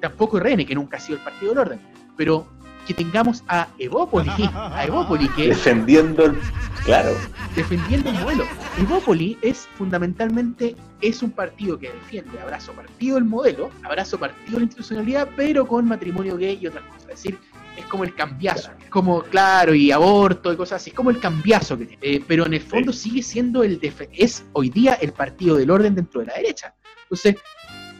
[0.00, 1.80] Tampoco RN, que nunca ha sido el partido del orden,
[2.16, 2.48] pero
[2.90, 5.46] que tengamos a Evópoli, a Evópoli que...
[5.46, 6.36] Defendiendo el...
[6.84, 7.10] Claro.
[7.54, 8.44] Defendiendo el modelo.
[8.80, 14.64] Evópoli es fundamentalmente, es un partido que defiende, abrazo partido el modelo, abrazo partido la
[14.64, 17.02] institucionalidad, pero con matrimonio gay y otras cosas.
[17.02, 17.38] Es decir,
[17.76, 21.20] es como el cambiazo, es como, claro, y aborto y cosas así, es como el
[21.20, 22.02] cambiazo que tiene.
[22.02, 23.78] Eh, pero en el fondo sigue siendo el,
[24.12, 26.74] es hoy día el partido del orden dentro de la derecha.
[27.04, 27.36] Entonces,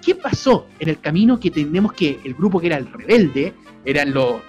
[0.05, 4.13] ¿qué pasó en el camino que tenemos que el grupo que era el rebelde, eran
[4.13, 4.43] los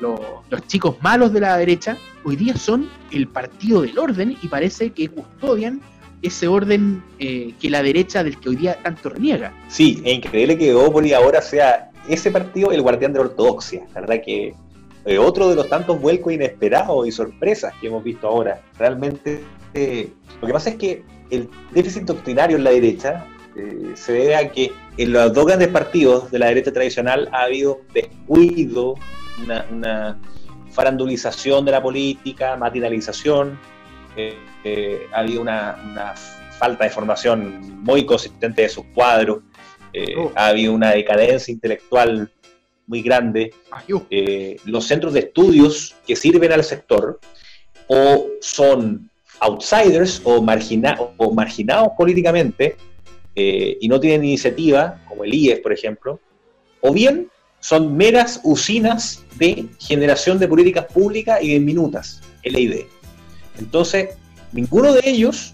[0.68, 5.10] chicos malos de la derecha, hoy día son el partido del orden y parece que
[5.10, 5.82] custodian
[6.22, 9.54] ese orden eh, que la derecha del que hoy día tanto reniega.
[9.68, 14.02] Sí, es increíble que Opoli ahora sea ese partido el guardián de la ortodoxia, la
[14.02, 14.54] verdad que
[15.06, 18.62] eh, otro de los tantos vuelcos inesperados y sorpresas que hemos visto ahora.
[18.78, 20.10] Realmente, eh,
[20.42, 23.26] lo que pasa es que el déficit doctrinario en la derecha
[23.96, 27.82] se debe a que en los dos grandes partidos de la derecha tradicional ha habido
[27.94, 28.96] descuido,
[29.40, 30.20] una,
[30.72, 33.60] farandulización de la política, matinalización,
[34.16, 36.14] eh, eh, ha habido una,
[36.58, 39.40] falta de formación muy consistente de sus cuadros,
[39.94, 40.32] eh, oh.
[40.36, 42.32] ha habido una decadencia intelectual
[42.88, 43.54] muy grande.
[44.66, 47.20] los centros de estudios que sirven al sector
[47.88, 52.76] o son outsiders o, o marginados políticamente
[53.34, 56.20] y no tienen iniciativa, como el IES, por ejemplo,
[56.82, 57.30] o bien
[57.62, 62.86] son meras usinas de generación de políticas públicas y de minutas, LID.
[63.60, 64.10] Entonces,
[64.52, 65.54] ninguno de ellos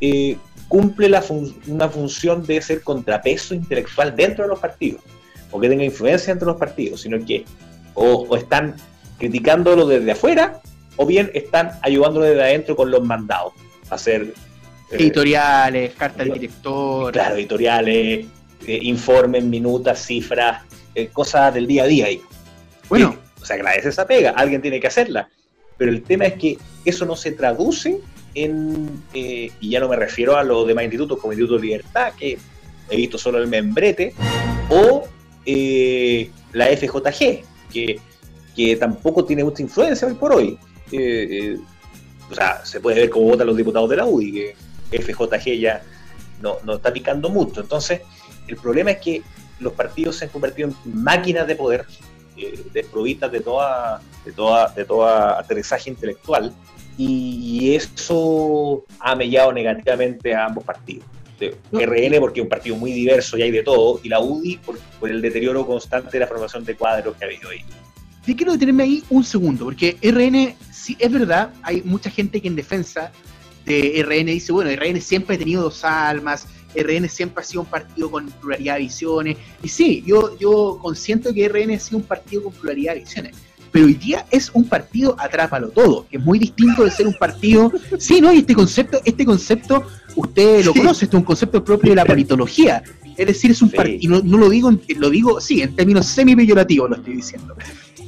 [0.00, 0.36] eh,
[0.68, 1.22] cumple la
[1.66, 5.02] una función de ser contrapeso intelectual dentro de los partidos,
[5.50, 7.44] o que tenga influencia entre los partidos, sino que
[7.94, 8.76] o, están
[9.18, 10.60] criticándolo desde afuera,
[10.96, 13.52] o bien están ayudándolo desde adentro con los mandados
[13.90, 14.34] hacer...
[14.90, 17.12] Eh, editoriales, cartas de director.
[17.12, 18.26] Claro, editoriales,
[18.66, 20.62] eh, informes, minutas, cifras,
[20.94, 22.06] eh, cosas del día a día.
[22.06, 22.22] ahí.
[22.88, 25.28] Bueno, se agradece esa pega, alguien tiene que hacerla.
[25.76, 27.98] Pero el tema es que eso no se traduce
[28.34, 32.12] en, eh, y ya no me refiero a los demás institutos como Instituto de Libertad,
[32.18, 32.38] que
[32.90, 34.14] he visto solo el membrete,
[34.68, 35.04] o
[35.46, 38.00] eh, la FJG, que,
[38.54, 40.58] que, tampoco tiene mucha influencia hoy por hoy.
[42.30, 44.32] o sea, se puede ver cómo votan los diputados de la UDI,
[44.90, 45.82] que FJG ya
[46.42, 47.62] no, no está picando mucho.
[47.62, 48.02] Entonces,
[48.46, 49.22] el problema es que
[49.60, 51.86] los partidos se han convertido en máquinas de poder
[52.36, 56.54] eh, desprovistas de toda, de toda, de toda aterrizaje intelectual,
[56.98, 61.04] y, eso ha mellado negativamente a ambos partidos.
[61.72, 65.10] RN porque es un partido muy diverso y hay de todo, y la UDI por,
[65.10, 67.64] el deterioro constante de la formación de cuadros que ha habido ahí.
[68.24, 72.46] Yo quiero detenerme ahí un segundo, porque RN, sí, es verdad, hay mucha gente que
[72.46, 73.10] en defensa
[73.64, 77.66] de RN dice, bueno, RN siempre ha tenido dos almas, RN siempre ha sido un
[77.66, 79.36] partido con pluralidad de visiones.
[79.62, 83.36] Y sí, yo, yo consiento que RN ha sido un partido con pluralidad de visiones.
[83.70, 87.14] Pero hoy día es un partido atrápalo todo, que es muy distinto de ser un
[87.14, 87.72] partido.
[87.98, 88.32] Sí, ¿no?
[88.32, 92.04] Y este concepto, este concepto, usted lo conoce, este es un concepto propio de la
[92.04, 92.82] politología.
[93.16, 96.90] Es decir, es un partido, y no, lo digo, lo digo, sí, en términos semi-peyorativos
[96.90, 97.56] lo estoy diciendo.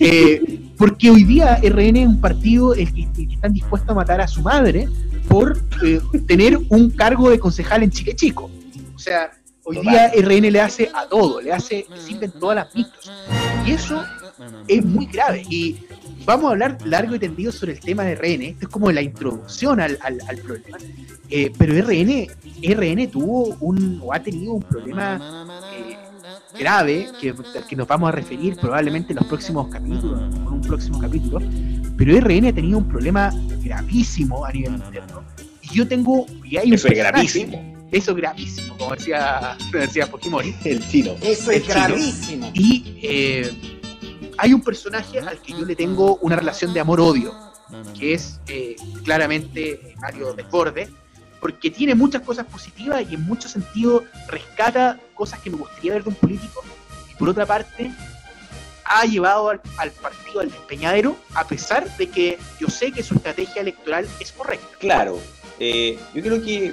[0.00, 4.26] Eh, porque hoy día RN es un partido que, que, están dispuestos a matar a
[4.26, 4.88] su madre
[5.28, 8.50] por eh, tener un cargo de concejal en Chile Chico.
[8.94, 9.30] O sea,
[9.64, 13.10] hoy día RN le hace a todo, le hace, le sirven todas las pistas.
[13.66, 14.02] Y eso
[14.68, 15.42] es muy grave.
[15.48, 15.76] Y
[16.24, 18.42] vamos a hablar largo y tendido sobre el tema de RN.
[18.42, 20.78] Esto es como la introducción al, al, problema.
[21.30, 22.26] Eh, pero RN,
[22.62, 25.96] RN tuvo un, o ha tenido un problema eh,
[26.58, 27.34] grave que,
[27.68, 31.40] que, nos vamos a referir probablemente en los próximos capítulos, en un próximo capítulo.
[31.96, 33.30] Pero RN ha tenido un problema
[33.62, 35.24] gravísimo a nivel interno.
[35.62, 36.26] Y yo tengo.
[36.44, 37.74] Y hay Eso es gravísimo.
[37.90, 40.54] Eso es gravísimo, como decía, decía Fujimori.
[40.64, 41.14] El chino.
[41.22, 42.50] Eso es gravísimo.
[42.52, 43.80] Y eh,
[44.36, 47.32] hay un personaje al que yo le tengo una relación de amor-odio,
[47.96, 50.88] que es eh, claramente Mario Desborde,
[51.40, 56.02] porque tiene muchas cosas positivas y en muchos sentidos rescata cosas que me gustaría ver
[56.02, 56.64] de un político.
[57.12, 57.92] Y por otra parte,
[58.84, 63.62] ha llevado al, partido al despeñadero, a pesar de que yo sé que su estrategia
[63.62, 64.76] electoral es correcta.
[64.78, 65.18] Claro,
[65.58, 66.72] eh, yo creo que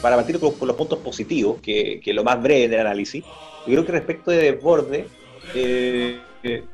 [0.00, 3.86] para partir con, los puntos positivos, que, que, lo más breve del análisis, yo creo
[3.86, 5.06] que respecto de Desborde,
[5.54, 6.20] eh,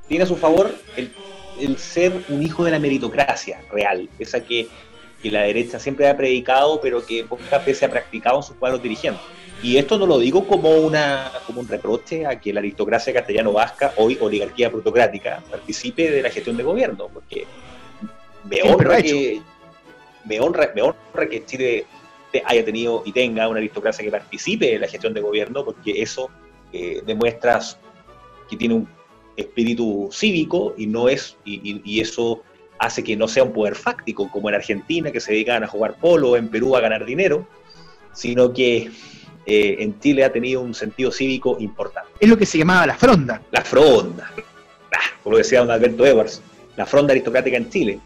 [0.08, 1.12] tiene a su favor el,
[1.60, 4.68] el, ser un hijo de la meritocracia real, esa que,
[5.22, 8.82] que la derecha siempre ha predicado, pero que pocas veces ha practicado en sus cuadros
[8.82, 9.22] dirigentes.
[9.62, 13.92] Y esto no lo digo como, una, como un reproche a que la aristocracia castellano-vasca,
[13.96, 17.46] hoy oligarquía plutocrática, participe de la gestión de gobierno, porque
[18.48, 19.42] me honra, que,
[20.24, 21.86] me, honra, me honra que Chile
[22.44, 26.30] haya tenido y tenga una aristocracia que participe de la gestión de gobierno, porque eso
[26.72, 27.60] eh, demuestra
[28.48, 28.88] que tiene un
[29.36, 32.42] espíritu cívico y no es y, y, eso
[32.78, 35.96] hace que no sea un poder fáctico como en Argentina que se dedican a jugar
[36.00, 37.46] polo en Perú a ganar dinero,
[38.12, 38.90] sino que
[39.52, 42.12] eh, en Chile ha tenido un sentido cívico importante.
[42.20, 43.42] Es lo que se llamaba la fronda.
[43.50, 46.40] La fronda, ah, como decía don Alberto Edwards,
[46.76, 47.98] la fronda aristocrática en Chile.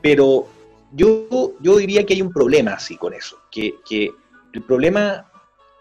[0.00, 0.48] Pero
[0.92, 4.10] yo, yo diría que hay un problema así con eso, que, que
[4.54, 5.30] el problema,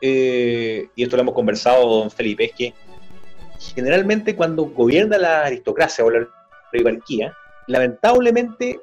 [0.01, 2.73] eh, y esto lo hemos conversado, don Felipe, es que
[3.73, 6.27] generalmente cuando gobierna la aristocracia o la
[6.73, 7.33] oligarquía,
[7.67, 8.81] lamentablemente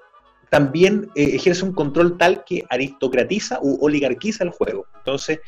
[0.49, 4.87] también eh, ejerce un control tal que aristocratiza u oligarquiza el juego.
[4.97, 5.41] Entonces,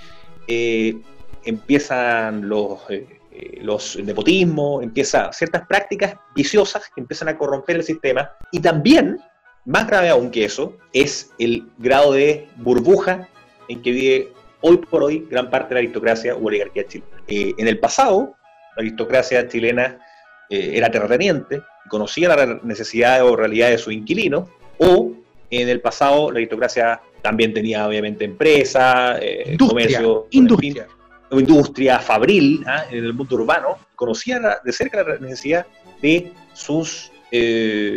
[0.46, 0.96] eh,
[1.44, 3.20] empiezan los, eh,
[3.61, 9.20] los nepotismos, empiezan ciertas prácticas viciosas que empiezan a corromper el sistema y también,
[9.64, 13.28] más grave aún que eso, es el grado de burbuja
[13.68, 17.11] en que vive hoy por hoy gran parte de la aristocracia u oligarquía chilena.
[17.26, 18.35] en el pasado,
[18.76, 19.98] la aristocracia chilena
[20.50, 25.12] era terrateniente, conocía la necesidad o realidad de su inquilino, o
[25.50, 30.87] en el pasado la aristocracia también tenía obviamente empresa, eh, comercio, industria.
[31.30, 32.84] industria fabril ¿ah?
[32.90, 35.66] en el mundo urbano, conocía de cerca la necesidad
[36.02, 37.96] de sus eh,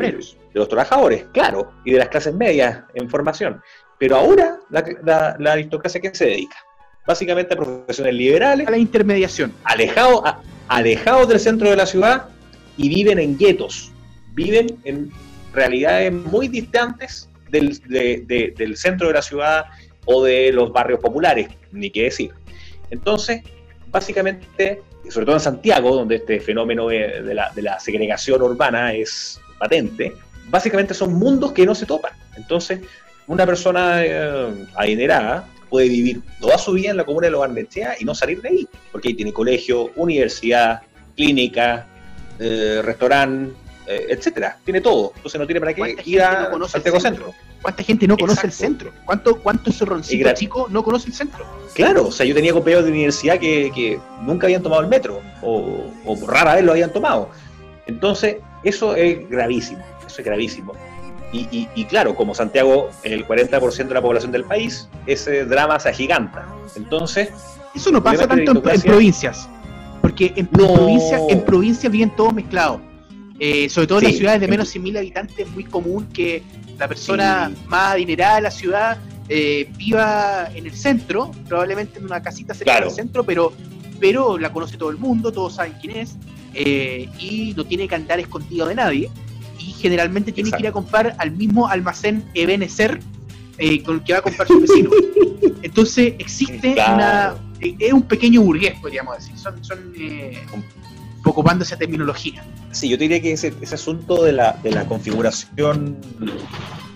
[0.54, 3.62] de los trabajadores, claro, y de las clases medias en formación.
[4.00, 6.56] Pero ahora la, aristocracia ¿qué se dedica?
[7.06, 8.66] Básicamente a profesiones liberales.
[8.66, 9.52] A la intermediación.
[9.66, 10.22] Alejados
[10.70, 12.30] alejados del centro de la ciudad
[12.78, 13.92] y viven en guetos.
[14.34, 15.12] Viven en
[15.54, 19.66] realidades muy distantes del, centro de la ciudad
[20.06, 22.32] o de los barrios populares, ni qué decir.
[22.90, 23.42] Entonces,
[23.88, 30.14] básicamente, sobre todo en Santiago, donde este fenómeno de la, segregación urbana es patente,
[30.50, 32.14] básicamente son mundos que no se topan.
[32.36, 32.80] Entonces,
[33.28, 37.96] una persona eh, adinerada puede vivir toda su vida en la comuna de Los Barnechea
[38.00, 40.82] y no salir de ahí, porque ahí tiene colegio, universidad,
[41.16, 41.88] clínica,
[42.40, 43.54] eh, restaurante,
[43.88, 44.58] eh, etcétera.
[44.64, 45.14] Tiene todo.
[45.16, 47.34] Entonces no tiene para qué ir a, no al centro.
[47.62, 48.92] ¿Cuánta gente no conoce el centro?
[49.06, 51.46] ¿Cuánto, cuánto zorroncito chico no conoce el centro?
[51.74, 55.22] Claro, o sea, yo tenía compañeros de universidad que, que nunca habían tomado el metro,
[55.42, 55.92] o,
[56.28, 57.30] rara vez lo habían tomado.
[57.86, 60.74] Entonces, eso es gravísimo, eso es gravísimo.
[61.34, 65.78] Y, y, claro, como Santiago es el 40% de la población del país, ese drama
[65.80, 66.48] se agiganta.
[66.76, 67.30] Entonces...
[67.76, 69.50] Eso no pasa tanto en, provincias,
[70.02, 72.80] porque en, provincias en provincias viven todos mezclados.
[73.40, 76.42] Eh, sobre todo en las ciudades de menos de 100.000 habitantes es muy común que
[76.80, 78.98] la persona más adinerada de la ciudad
[79.30, 83.52] eh, viva en el centro, probablemente en una casita cerca del centro, pero,
[84.00, 86.16] pero la conoce todo el mundo, todos saben quién es,
[86.54, 89.10] eh, y no tiene que andar escondido de nadie
[89.60, 93.00] y generalmente tiene que ir a comprar al mismo almacén Ebenezer
[93.58, 94.90] eh, con el que va a comprar su vecino.
[95.62, 97.36] Entonces existe una...
[97.60, 99.36] Es un pequeño burgués, podríamos decir.
[99.36, 99.92] Son, son
[101.30, 102.44] ocupando esa terminología.
[102.72, 105.98] Sí, yo diría que ese, asunto de la, de la configuración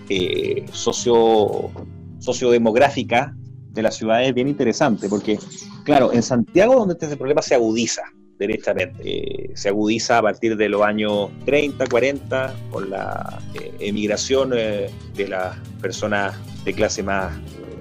[0.08, 1.70] eh, socio,
[2.18, 3.34] sociodemográfica
[3.70, 5.38] de la ciudad es bien interesante, porque,
[5.84, 8.02] claro, en Santiago donde este problema se agudiza,
[8.38, 9.02] derechamente.
[9.04, 14.90] Eh, se agudiza a partir de los años 30, 40, con la eh, emigración eh,
[15.14, 17.32] de las personas de clase más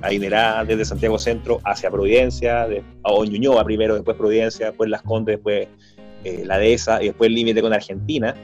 [0.01, 5.67] adinerada desde Santiago Centro hacia Providencia, de, o primero, después Providencia, después Las Condes, después
[6.23, 8.35] la Dehesa y después el límite con Argentina.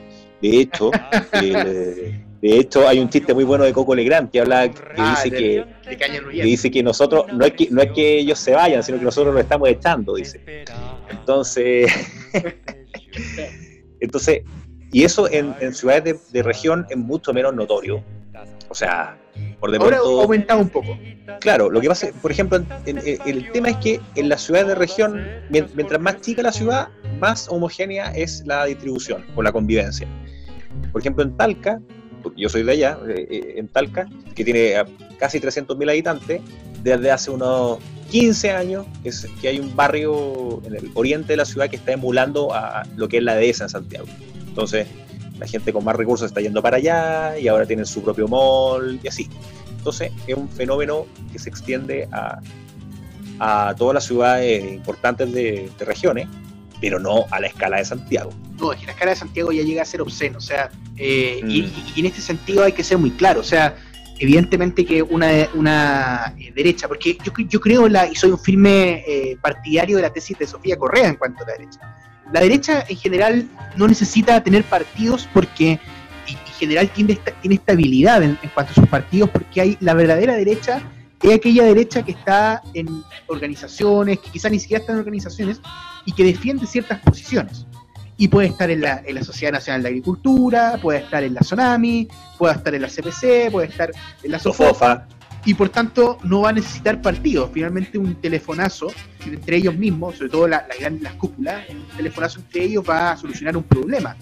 [0.41, 0.91] De hecho,
[1.31, 5.35] de hecho, hay un chiste muy bueno de Coco Legrand que habla, que ah, dice
[5.35, 5.65] que,
[5.97, 9.05] que, dice que nosotros, no es que, no es que ellos se vayan, sino que
[9.05, 10.41] nosotros lo estamos echando, dice.
[11.09, 11.91] Entonces,
[13.99, 14.41] entonces
[14.91, 18.03] y eso en, ciudades de, región es mucho menos notorio.
[18.69, 19.17] O sea,
[19.59, 20.97] por de Ahora ha aumentado un poco.
[21.39, 25.25] Claro, lo que pasa, por ejemplo, el tema es que en las ciudades de región,
[25.49, 26.89] mientras más chica la ciudad,
[27.19, 30.07] más homogénea es la distribución o la convivencia.
[30.91, 31.81] Por ejemplo, en Talca,
[32.35, 34.73] yo soy de allá, eh, eh, en Talca, que tiene
[35.17, 36.41] casi 300.000 habitantes,
[36.83, 37.79] desde hace unos
[38.09, 41.91] 15 años es que hay un barrio en el oriente de la ciudad que está
[41.91, 44.07] emulando a lo que es la dehesa en Santiago.
[44.47, 44.87] Entonces,
[45.39, 48.99] la gente con más recursos está yendo para allá y ahora tienen su propio mall
[49.03, 49.29] y así.
[49.77, 52.39] Entonces, es un fenómeno que se extiende a,
[53.39, 56.27] a todas las ciudades importantes de, regiones,
[56.81, 58.31] pero no a la escala de Santiago.
[58.59, 61.39] No, es que la escala de Santiago ya llega a ser obsceno, o sea, eh,
[61.47, 61.71] y, mm.
[61.95, 63.75] y, en este sentido hay que ser muy claro, o sea,
[64.19, 69.03] evidentemente que una, una eh, derecha, porque yo, yo creo la, y soy un firme
[69.07, 71.79] eh, partidario de la tesis de Sofía Correa en cuanto a la derecha.
[72.33, 75.79] La derecha en general no necesita tener partidos porque
[76.27, 80.81] en general tiene, tiene estabilidad en, cuanto a sus partidos porque hay la verdadera derecha
[81.21, 85.61] es aquella derecha que está en organizaciones, que quizás ni siquiera está en organizaciones
[86.05, 87.65] y que defiende ciertas posiciones
[88.17, 91.41] y puede estar en la, en la Sociedad Nacional de Agricultura, puede estar en la
[91.41, 92.07] Sonami,
[92.37, 93.91] puede estar en la CPC, puede estar
[94.23, 95.07] en la SOFOFA.
[95.45, 97.51] Y por tanto no va a necesitar partidos.
[97.53, 98.87] Finalmente un telefonazo
[99.33, 100.65] entre ellos mismos, sobre todo la,
[101.01, 104.15] las cúpulas, un telefonazo entre ellos va a solucionar un problema.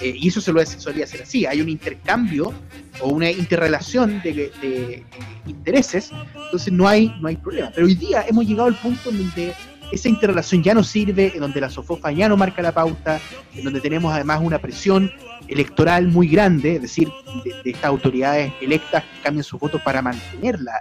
[0.00, 1.44] Eh, y eso se lo solía hacer así.
[1.44, 2.52] Hay un intercambio
[3.00, 5.04] o una interrelación de, de,
[5.46, 6.10] intereses,
[6.44, 7.70] entonces no hay, no hay problema.
[7.74, 9.52] Pero hoy día hemos llegado al punto en donde
[9.92, 13.20] esa interrelación ya no sirve, en donde la SOFOFA ya no marca la pauta,
[13.54, 15.10] en donde tenemos además una presión
[15.48, 17.08] electoral muy grande, es decir,
[17.44, 20.72] de, estas autoridades electas que cambian sus votos para mantener la,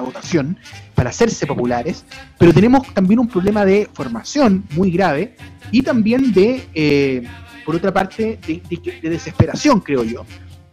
[0.00, 0.58] votación,
[0.94, 2.04] para hacerse populares,
[2.38, 5.36] pero tenemos también un problema de formación muy grave
[5.70, 7.22] y también de, eh,
[7.66, 8.62] por otra parte, de,
[9.02, 10.24] de desesperación, creo yo,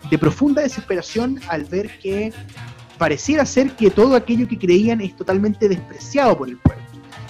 [0.10, 2.32] de profunda desesperación al ver que
[2.98, 6.80] pareciera ser que todo aquello que creían es totalmente despreciado por el pueblo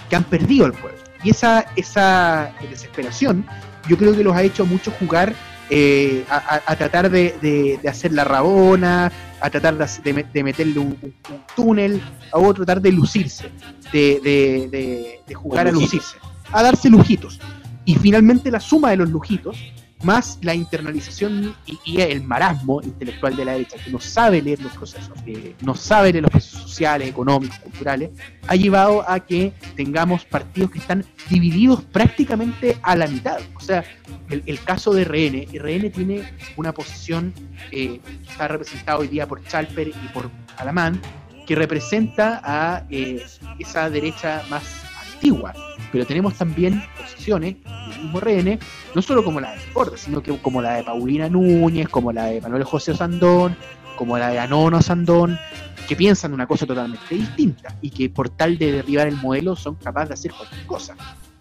[0.09, 0.97] que han perdido el pueblo.
[1.23, 3.45] Y esa, esa desesperación
[3.87, 5.33] yo creo que los ha hecho mucho jugar
[5.69, 11.13] eh, a, tratar de, hacer la rabona, a tratar de, meterle un,
[11.55, 12.01] túnel,
[12.31, 13.51] a otro tratar de lucirse,
[13.91, 16.17] de, jugar a lucirse,
[16.51, 17.39] a darse lujitos.
[17.85, 19.57] Y finalmente la suma de los lujitos
[20.03, 24.71] más la internalización y, el marasmo intelectual de la derecha, que no sabe leer los
[24.73, 28.11] procesos, que no sabe leer los procesos sociales, económicos, culturales,
[28.47, 33.39] ha llevado a que tengamos partidos que están divididos prácticamente a la mitad.
[33.55, 33.83] O sea,
[34.29, 37.33] el, caso de RN, RN tiene una posición
[37.71, 41.01] eh, está representada hoy día por Chalper y por Alamán,
[41.45, 43.25] que representa a eh,
[43.59, 44.63] esa derecha más
[45.13, 45.53] antigua,
[45.91, 48.59] pero tenemos también posiciones del mismo RN,
[48.95, 52.25] no solo como la de Ford, sino que como la de Paulina Núñez, como la
[52.25, 53.55] de Manuel José Sandón,
[53.95, 55.37] como la de Anono Sandón,
[55.87, 59.75] que piensan una cosa totalmente distinta y que por tal de derribar el modelo son
[59.75, 60.95] capaces de hacer cualquier cosa.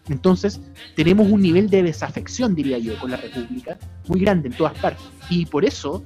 [0.09, 0.61] Entonces,
[0.97, 5.05] tenemos un nivel de desafección, diría yo, con la República muy grande en todas partes.
[5.29, 6.03] Y por eso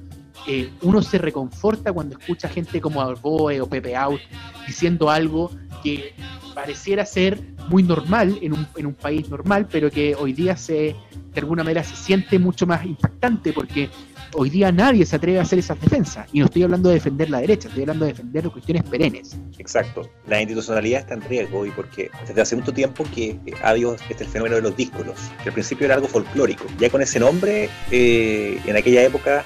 [0.47, 4.21] eh, uno se reconforta cuando escucha gente como Arboe o Pepe Out
[4.67, 5.51] diciendo algo
[5.83, 6.13] que
[6.53, 7.39] pareciera ser
[7.69, 10.95] muy normal en un, en un país normal, pero que hoy día se
[11.33, 13.89] de alguna manera se siente mucho más impactante porque
[14.35, 16.27] hoy día nadie se atreve a hacer esas defensas.
[16.31, 19.37] Y no estoy hablando de defender la derecha, estoy hablando de defender cuestiones perennes.
[19.57, 20.09] Exacto.
[20.27, 24.25] La institucionalidad está en riesgo y porque desde hace mucho tiempo que ha habido este
[24.25, 26.65] fenómeno de los díscolos, que al principio era algo folclórico.
[26.79, 29.43] Ya con ese nombre, eh, en aquella época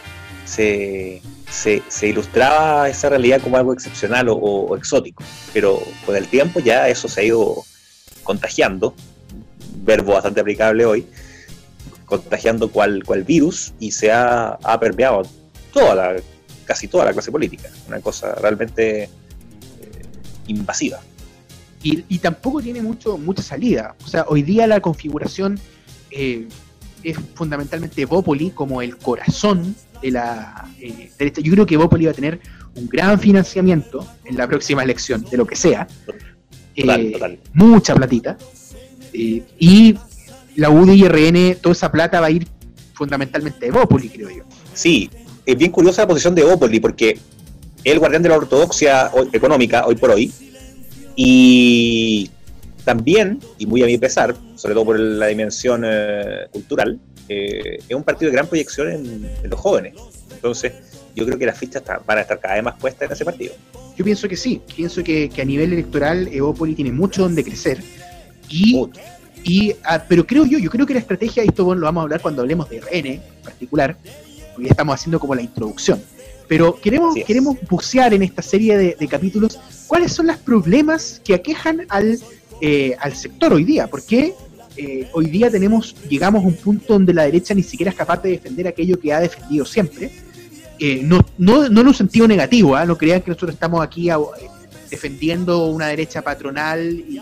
[0.48, 5.24] se, se, ilustraba esa realidad como algo excepcional o, exótico.
[5.54, 7.64] Pero con el tiempo ya eso se ha ido
[8.24, 8.94] contagiando,
[9.84, 11.06] verbo bastante aplicable hoy,
[12.06, 15.24] contagiando cual, cual virus y se ha, ha permeado
[15.74, 16.16] toda la,
[16.66, 17.70] casi toda la clase política.
[17.88, 19.10] Una cosa realmente eh,
[20.48, 21.00] invasiva.
[21.84, 23.96] Y, tampoco tiene mucho, mucha salida.
[24.04, 25.58] O sea, hoy día la configuración
[26.12, 26.50] eh,
[27.04, 31.42] es fundamentalmente Bópoli como el corazón de la eh, derecha.
[31.42, 32.40] Yo creo que Bópoli va a tener
[32.76, 35.88] un gran financiamiento en la próxima elección, de lo que sea.
[37.54, 38.38] Mucha platita.
[39.14, 39.96] y
[40.58, 42.48] la UDI y RN, toda esa plata va a ir
[42.94, 44.44] fundamentalmente de Bópoli, creo yo.
[44.74, 45.10] Sí,
[45.46, 49.86] es bien curiosa la posición de Bópoli, porque es el guardián de la ortodoxia económica
[49.86, 50.34] hoy por hoy,
[51.16, 52.30] y
[52.84, 57.96] también, y muy a mi pesar, sobre todo por la dimensión eh, cultural, eh, es
[57.96, 59.94] un partido de gran proyección en, los jóvenes.
[60.32, 60.74] Entonces,
[61.16, 63.54] yo creo que las fichas van a estar cada vez más puestas en ese partido.
[63.98, 67.82] Yo pienso que sí, pienso que, a nivel electoral Evópoli tiene mucho donde crecer.
[68.50, 68.80] Y
[69.48, 72.22] y, ah, pero creo yo, yo creo que la estrategia, esto lo vamos a hablar
[72.22, 73.98] cuando hablemos de RN en particular,
[74.54, 76.02] porque ya estamos haciendo como la introducción.
[76.50, 79.58] Pero queremos, queremos bucear en esta serie de, capítulos
[79.88, 82.20] cuáles son los problemas que aquejan al,
[82.60, 83.88] eh, al sector hoy día.
[83.88, 84.34] Porque
[84.78, 88.22] eh, hoy día tenemos, llegamos a un punto donde la derecha ni siquiera es capaz
[88.22, 90.12] de defender aquello que ha defendido siempre.
[90.80, 92.86] Eh, no, no, no en un sentido negativo, ¿ah?
[92.86, 94.10] no crean que nosotros estamos aquí
[94.92, 97.20] defendiendo una derecha patronal y,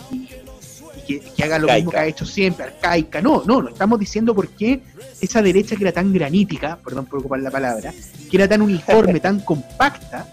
[1.08, 3.22] que, haga lo mismo que ha hecho siempre, arcaica.
[3.22, 4.82] No, no, no estamos diciendo por qué
[5.22, 7.94] esa derecha que era tan granítica, perdón por ocupar la palabra,
[8.30, 10.28] que era tan uniforme, tan compacta,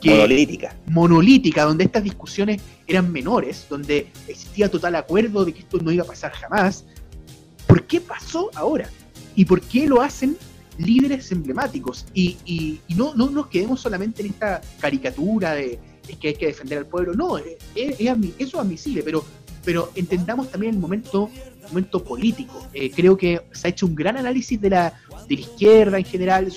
[0.00, 0.74] que, monolítica.
[0.86, 6.02] monolítica, donde estas discusiones eran menores, donde existía total acuerdo de que esto no iba
[6.02, 6.84] a pasar jamás.
[7.66, 8.88] ¿Por qué pasó ahora?
[9.36, 10.36] ¿Y por qué lo hacen
[10.78, 12.06] líderes emblemáticos?
[12.14, 15.78] Y, y, no, no nos quedemos solamente en esta caricatura de
[16.18, 17.12] que hay que defender al pueblo.
[17.12, 19.22] No, es, es, eso es admisible, pero
[19.68, 21.28] pero entendamos también el momento,
[21.68, 22.66] momento político.
[22.72, 26.04] Eh, creo que se ha hecho un gran análisis de la, de la izquierda en
[26.06, 26.50] general,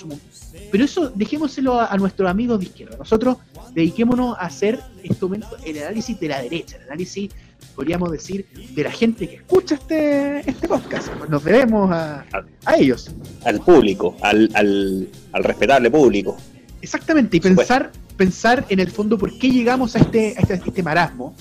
[0.71, 2.97] pero eso dejémoselo a, nuestros amigos de izquierda.
[2.97, 3.37] Nosotros
[3.73, 7.31] dediquémonos a hacer este momento el análisis de la derecha, el análisis,
[7.75, 11.09] podríamos decir, de la gente que escucha este, este podcast.
[11.29, 12.25] Nos debemos a,
[12.65, 13.11] a ellos.
[13.45, 16.37] Al público, al, al, al respetable público.
[16.81, 20.55] Exactamente, y pensar, pensar en el fondo por qué llegamos a este, a este, a
[20.55, 21.35] este marasmo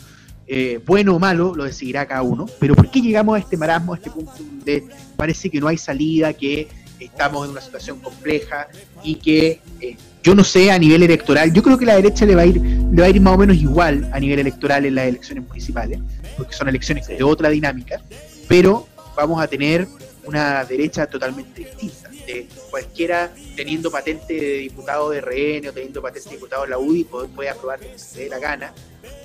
[0.53, 3.95] eh, bueno o malo, lo decidirá cada uno, pero ¿por qué llegamos a este marasmo,
[3.95, 4.85] a este punto donde
[5.15, 6.67] parece que no hay salida, que
[7.01, 8.69] estamos en una situación compleja
[9.03, 12.35] y que eh, yo no sé a nivel electoral, yo creo que la derecha le
[12.35, 14.95] va a ir, le va a ir más o menos igual a nivel electoral en
[14.95, 15.99] las elecciones municipales,
[16.37, 18.01] porque son elecciones de otra dinámica,
[18.49, 18.87] pero
[19.17, 19.89] vamos a tener
[20.25, 22.11] una derecha totalmente distinta.
[22.27, 26.79] De cualquiera teniendo patente de diputado de RN o teniendo patente de diputado de la
[26.79, 28.73] UDI puede, aprobar lo que se dé la gana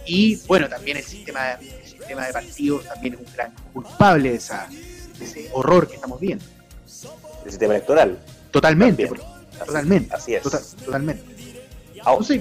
[0.06, 4.36] y bueno, también el sistema, el sistema de partidos también es un gran culpable de,
[4.38, 6.46] ese horror que estamos viendo.
[7.46, 8.18] El sistema electoral.
[8.52, 9.10] Totalmente,
[9.66, 10.14] totalmente.
[10.14, 10.44] Así es.
[10.44, 11.24] totalmente.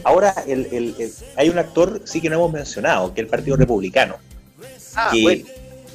[0.05, 0.95] Ahora, el,
[1.37, 4.17] hay un actor, sí que no hemos mencionado, que es el Partido Republicano.
[4.95, 5.45] Ah, que,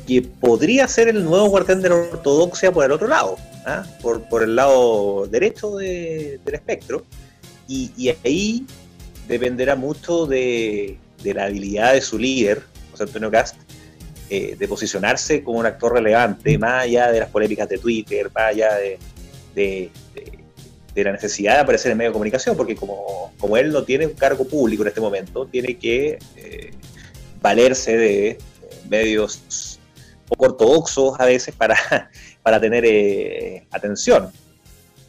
[0.07, 3.85] que podría ser el nuevo guardián de la ortodoxia por el otro lado, ¿ah?
[4.01, 7.05] por, por el lado derecho del espectro.
[7.67, 8.65] Y, y ahí
[9.27, 13.55] dependerá mucho de, de la habilidad de su líder, José Antonio Cast,
[14.29, 18.49] eh, de posicionarse como un actor relevante, más allá de las polémicas de Twitter, más
[18.49, 18.99] allá de,
[19.55, 19.91] de,
[21.03, 24.13] la necesidad de aparecer en medio de comunicación, porque como, como, él no tiene un
[24.13, 26.71] cargo público en este momento, tiene que eh,
[27.41, 28.37] valerse de
[28.89, 29.79] medios
[30.27, 31.77] poco ortodoxos a veces para,
[32.43, 34.29] para tener eh, atención,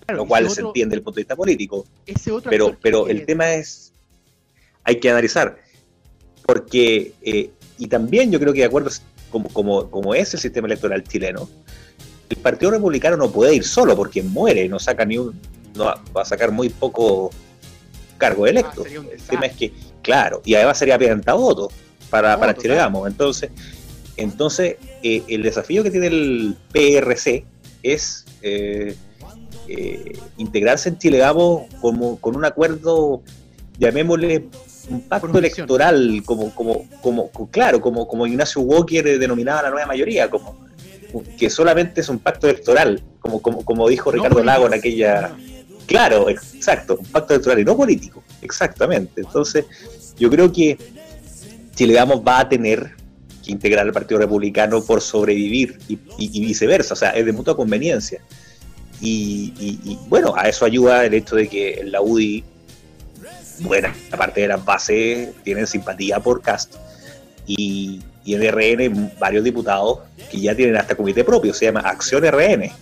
[0.08, 1.86] lo cual se entiende desde el punto de vista político.
[2.48, 3.92] pero pero el tema es,
[4.84, 5.58] hay que analizar
[6.52, 7.50] porque, eh,
[7.80, 8.90] y también yo creo que de acuerdo
[9.30, 11.48] como, como, como es el sistema electoral chileno,
[12.28, 15.34] el Partido Republicano no puede ir solo porque muere, no saca ni un,
[15.74, 17.30] no va a sacar muy poco
[18.18, 18.84] cargo electo.
[18.86, 19.72] Ah, el tema es que,
[20.02, 21.72] claro, y además sería piedra voto
[22.10, 23.08] para, para Chile Vamos.
[23.08, 23.50] Entonces,
[24.18, 27.44] entonces eh, el desafío que tiene el PRC
[27.82, 28.94] es eh,
[30.36, 33.22] integrarse en Chile Vamos como con un acuerdo,
[33.78, 34.48] llamémosle
[34.90, 40.28] un pacto electoral, como, como, como, claro, como, como Ignacio Walker denominaba la nueva mayoría,
[40.28, 40.68] como
[41.38, 45.32] que solamente es un pacto electoral, como, como, como dijo Ricardo Lago en aquella.
[45.86, 49.22] Claro, exacto, un pacto electoral y no político, exactamente.
[49.22, 49.64] Entonces,
[50.18, 50.78] yo creo que
[51.74, 52.94] Chile Vamos va a tener
[53.44, 58.20] que integrar al Partido Republicano por sobrevivir y, viceversa, o sea, es de mutua conveniencia.
[59.00, 62.44] Y, bueno, a eso ayuda el hecho de que la UDI,
[63.60, 66.74] buena parte de las bases, tienen simpatía por Cast
[67.46, 70.00] y, en RN varios diputados
[70.30, 72.62] que ya tienen hasta comité propio, se llama Acción RN.
[72.62, 72.72] ¿eh?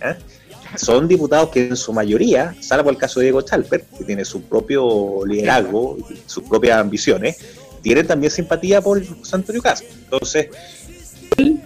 [0.75, 4.43] Son diputados que en su mayoría, salvo el caso de Diego Chalper, que tiene su
[4.43, 7.37] propio liderazgo, sus propias ambiciones,
[7.81, 9.01] tienen también simpatía por
[9.31, 9.87] Antonio Castro.
[10.03, 10.49] Entonces,
[11.37, 11.61] él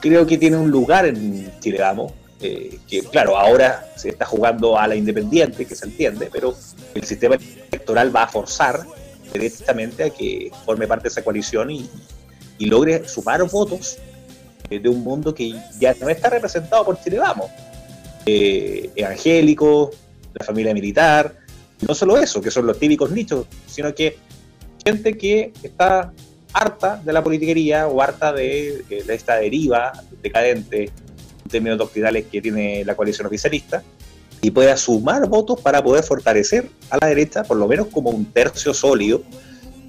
[0.00, 4.78] creo que tiene un lugar en Chile Vamos, eh, que claro, ahora se está jugando
[4.78, 6.54] a la independiente, que se entiende, pero
[6.94, 7.36] el sistema
[7.70, 8.86] electoral va a forzar
[9.32, 11.88] directamente a que forme parte de esa coalición y,
[12.60, 13.98] logre sumar votos
[14.68, 17.50] eh, de un mundo que ya no está representado por Chile Vamos.
[18.26, 19.92] Eh, evangélico,
[20.34, 21.36] la familia militar,
[21.80, 24.18] y no solo eso, que son los típicos nichos, sino que
[24.84, 26.12] gente que está
[26.52, 31.07] harta de la politiquería o harta de, esta deriva decadente en
[31.48, 33.82] términos doctrinales que tiene la coalición oficialista
[34.40, 38.26] y pueda sumar votos para poder fortalecer a la derecha por lo menos como un
[38.26, 39.22] tercio sólido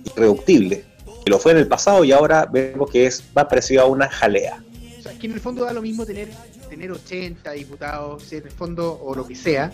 [0.04, 0.86] y reductible,
[1.24, 4.10] que lo fue en el pasado y ahora vemos que es más parecido a una
[4.10, 4.64] jalea.
[4.98, 6.30] O sea, que en el fondo da lo mismo tener,
[6.70, 9.72] tener 80 diputados, en el fondo, o lo que sea,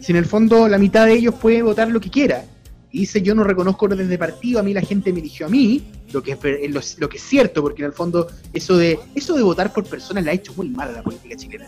[0.00, 2.44] si en el fondo la mitad de ellos puede votar lo que quiera
[2.92, 5.82] dice yo no reconozco orden de partido, a mí la gente me eligió a mí,
[6.12, 9.42] lo que es, lo, que es cierto, porque en el fondo eso de, eso de
[9.42, 11.66] votar por personas la ha hecho muy mal a la política chilena.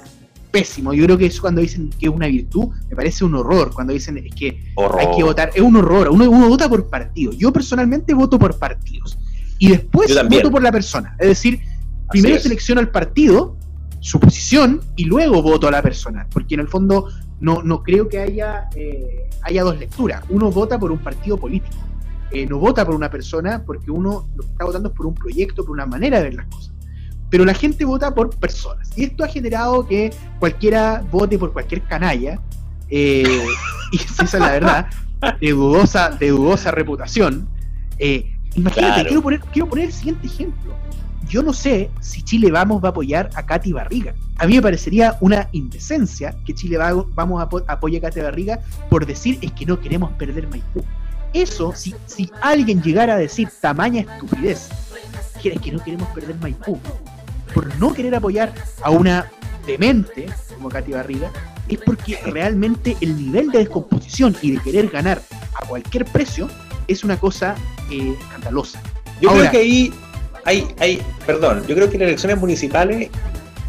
[0.50, 0.94] Pésimo.
[0.94, 3.70] Yo creo que eso cuando dicen que es una virtud, me parece un horror.
[3.74, 6.08] Cuando dicen es que hay que votar, es un horror.
[6.08, 7.32] Uno, uno vota por partido.
[7.32, 9.18] Yo personalmente voto por partidos.
[9.58, 11.14] Y después voto por la persona.
[11.18, 11.60] Es decir,
[12.10, 13.56] primero selecciono al partido,
[14.00, 16.26] su posición, y luego voto a la persona.
[16.30, 17.08] Porque en el fondo
[17.40, 20.22] no, no creo que haya, eh, haya dos lecturas.
[20.28, 21.76] Uno vota por un partido político,
[22.30, 25.14] eh, no vota por una persona porque uno lo que está votando es por un
[25.14, 26.72] proyecto, por una manera de ver las cosas.
[27.30, 28.90] Pero la gente vota por personas.
[28.96, 32.40] Y esto ha generado que cualquiera vote por cualquier canalla,
[32.88, 33.24] eh,
[33.92, 34.86] y esa es la verdad,
[35.40, 37.48] de dudosa, de dudosa reputación.
[38.54, 40.74] imagínate, quiero, poner, quiero poner el siguiente ejemplo
[41.28, 44.14] yo no sé si Chile Vamos va a apoyar a Katy Barriga.
[44.38, 49.04] A mí me parecería una indecencia que Chile Vamos a apoye a Katy Barriga por
[49.06, 50.82] decir es que no queremos perder Maipú.
[51.34, 54.70] Eso, si, si alguien llegara a decir tamaña estupidez,
[55.42, 56.78] que es que no queremos perder Maipú,
[57.52, 59.30] por no querer apoyar a una
[59.66, 61.30] demente como Katy Barriga,
[61.68, 65.20] es porque realmente el nivel de descomposición y de querer ganar
[65.54, 66.48] a cualquier precio
[66.86, 67.54] es una cosa
[67.90, 68.80] eh, escandalosa.
[69.20, 69.92] Yo creo que ahí
[70.44, 73.10] hay, hay, perdón, yo creo que en las elecciones municipales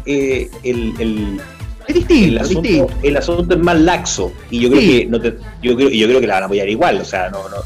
[0.06, 1.40] eh, el, el,
[1.86, 5.90] es distinto, el, asunto, es más laxo y yo creo que no te, yo creo,
[5.90, 7.56] yo creo que la van a apoyar igual, o sea, no, no,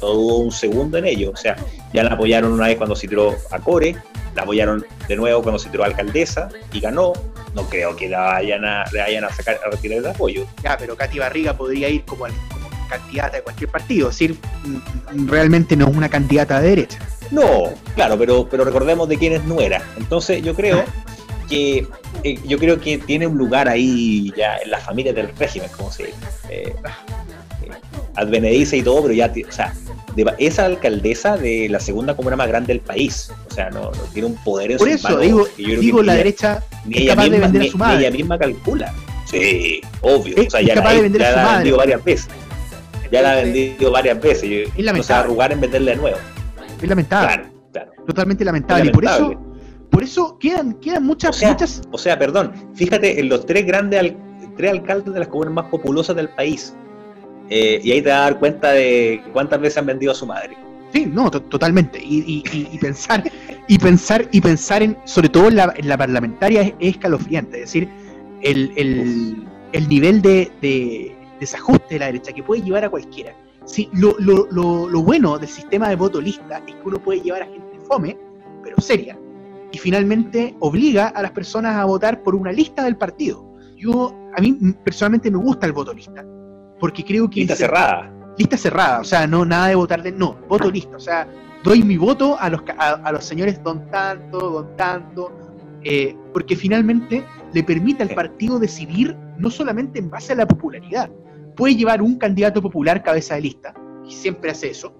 [0.00, 1.56] todo un segundo en ello, o sea,
[1.92, 3.96] ya la apoyaron una vez cuando se tiró a Core,
[4.34, 7.12] la apoyaron de nuevo cuando se tiró a alcaldesa y ganó,
[7.54, 10.46] no creo que la vayan a, le vayan a sacar a retirar el apoyo.
[10.62, 15.28] Ya, pero Katy Barriga podría ir como, como candidata de cualquier partido, es decir, mm,
[15.28, 16.98] realmente no es una candidata de derecha.
[17.30, 19.82] No, claro, pero, pero recordemos de quiénes no era.
[19.96, 20.84] Entonces yo creo
[21.48, 21.86] que
[22.24, 25.90] eh, yo creo que tiene un lugar ahí ya en la familia del régimen, como
[25.90, 26.18] se dice.
[26.50, 26.74] Eh,
[28.16, 29.72] eh y todo, pero ya, o sea,
[30.38, 33.30] esa alcaldesa de la segunda comuna más grande del país.
[33.50, 37.14] O sea, no, tiene un poder en Por eso, digo, digo la derecha ni ella
[37.14, 38.00] misma, de vender a su madre.
[38.00, 38.92] ella misma calcula.
[39.30, 40.34] Sí, obvio.
[40.46, 42.28] o sea, ya la, ha vendido varias veces.
[43.12, 44.68] Ya la ha vendido varias veces.
[44.76, 46.18] Y no se va a arrugar en venderla de nuevo.
[46.80, 47.46] Es lamentable.
[48.06, 48.86] Totalmente lamentable.
[48.86, 49.40] Y por eso,
[49.90, 51.82] por eso quedan, quedan muchas, o sea, muchas.
[51.90, 54.14] O sea, perdón, fíjate en los tres grandes
[54.56, 56.74] tres alcaldes de las comunas más populosas del país.
[57.50, 60.26] Eh, y ahí te vas a dar cuenta de cuántas veces han vendido a su
[60.26, 60.56] madre.
[60.92, 62.00] Sí, no, totalmente.
[62.02, 63.22] Y, pensar,
[63.66, 67.58] y pensar, y pensar en, sobre todo en la, en la parlamentaria, es, escalofriante.
[67.58, 67.88] Es decir,
[68.42, 73.34] el, el, el nivel de, de desajuste de la derecha que puede llevar a cualquiera.
[73.68, 77.42] Sí, lo, lo, lo, bueno del sistema de voto lista es que uno puede llevar
[77.42, 78.18] a gente fome,
[78.64, 79.18] pero seria,
[79.70, 83.44] y finalmente obliga a las personas a votar por una lista del partido.
[83.76, 86.24] Yo, a mí personalmente me gusta el voto lista,
[86.80, 87.40] porque creo que...
[87.40, 88.10] Lista cerrada.
[88.38, 90.12] Lista cerrada, o sea, no nada de votar de...
[90.12, 91.28] No, voto lista, o sea,
[91.62, 95.30] doy mi voto a los, a, los señores don tanto, don tanto,
[95.82, 101.10] eh, porque finalmente le permite al partido decidir no solamente en base a la popularidad,
[101.58, 103.74] puede llevar un candidato popular cabeza de lista,
[104.06, 104.94] y siempre hace eso,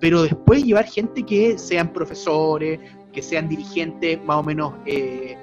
[0.00, 2.80] pero después llevar gente que sean profesores,
[3.12, 5.38] que sean dirigentes más o menos eh,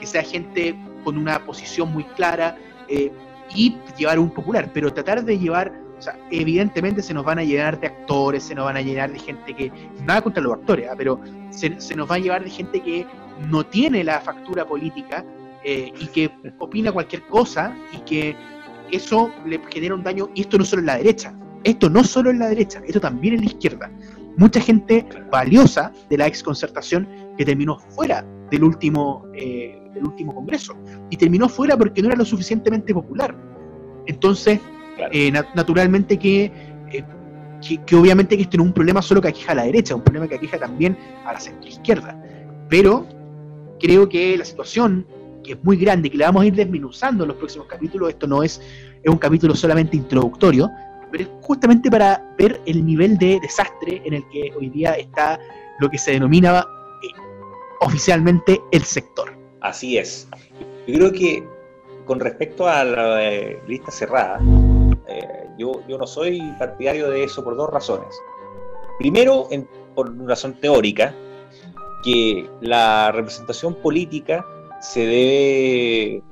[0.00, 3.12] que sea gente con una posición muy clara eh,
[3.54, 7.44] y llevar un popular, pero tratar de llevar, o sea, evidentemente se nos van a
[7.44, 9.70] llenar de actores, se nos van a llenar de gente que,
[10.04, 10.94] nada contra los actores, ¿ah?
[10.96, 13.06] pero se, se, nos va a llevar de gente que
[13.48, 15.24] no tiene la factura política
[15.68, 18.36] eh, y que opina cualquier cosa y que
[18.92, 21.34] eso le genera un daño, y esto no solo en la derecha,
[21.64, 23.90] esto no solo en la derecha, esto también en la izquierda.
[24.36, 30.76] Mucha gente valiosa de la exconcertación que terminó fuera del último, eh, del último Congreso.
[31.10, 33.34] Y terminó fuera porque no era lo suficientemente popular.
[34.06, 34.60] Entonces,
[35.10, 39.52] eh, naturalmente eh, que, que, obviamente que este no es un problema solo que aqueja
[39.52, 42.22] a la derecha, es un problema que aqueja también a la centroizquierda.
[42.68, 43.06] Pero
[43.80, 45.06] creo que la situación,
[45.46, 48.26] que es muy grande, que la vamos a ir desminuzando en los próximos capítulos, esto
[48.26, 48.60] no es,
[49.02, 50.70] es un capítulo solamente introductorio,
[51.10, 55.38] pero es justamente para ver el nivel de desastre en el que hoy día está
[55.78, 56.66] lo que se denomina
[57.80, 59.36] oficialmente el sector.
[59.60, 60.28] Así es.
[60.86, 61.44] Yo creo que
[62.04, 64.40] con respecto a la eh, lista cerrada,
[65.08, 68.08] eh, yo, yo, no soy partidario de eso por dos razones.
[68.98, 69.48] Primero,
[69.94, 71.14] por una razón teórica,
[72.02, 74.46] que la representación política
[74.86, 76.22] se debe,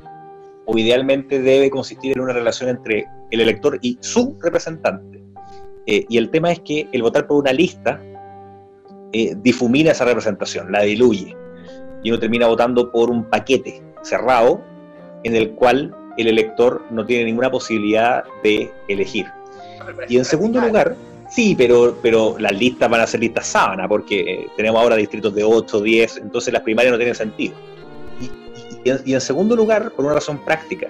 [0.64, 5.22] o idealmente debe consistir en una relación entre el elector y su representante.
[5.86, 8.00] Eh, y el tema es que el votar por una lista
[9.12, 11.36] eh, difumina esa representación, la diluye.
[12.02, 14.62] Y uno termina votando por un paquete cerrado
[15.24, 19.26] en el cual el elector no tiene ninguna posibilidad de elegir.
[20.08, 20.96] Y en segundo lugar,
[21.28, 25.42] sí, pero, pero las listas van a ser listas sábana, porque tenemos ahora distritos de
[25.42, 27.54] 8, 10, entonces las primarias no tienen sentido.
[28.84, 30.88] Y, en, segundo lugar, por una razón práctica,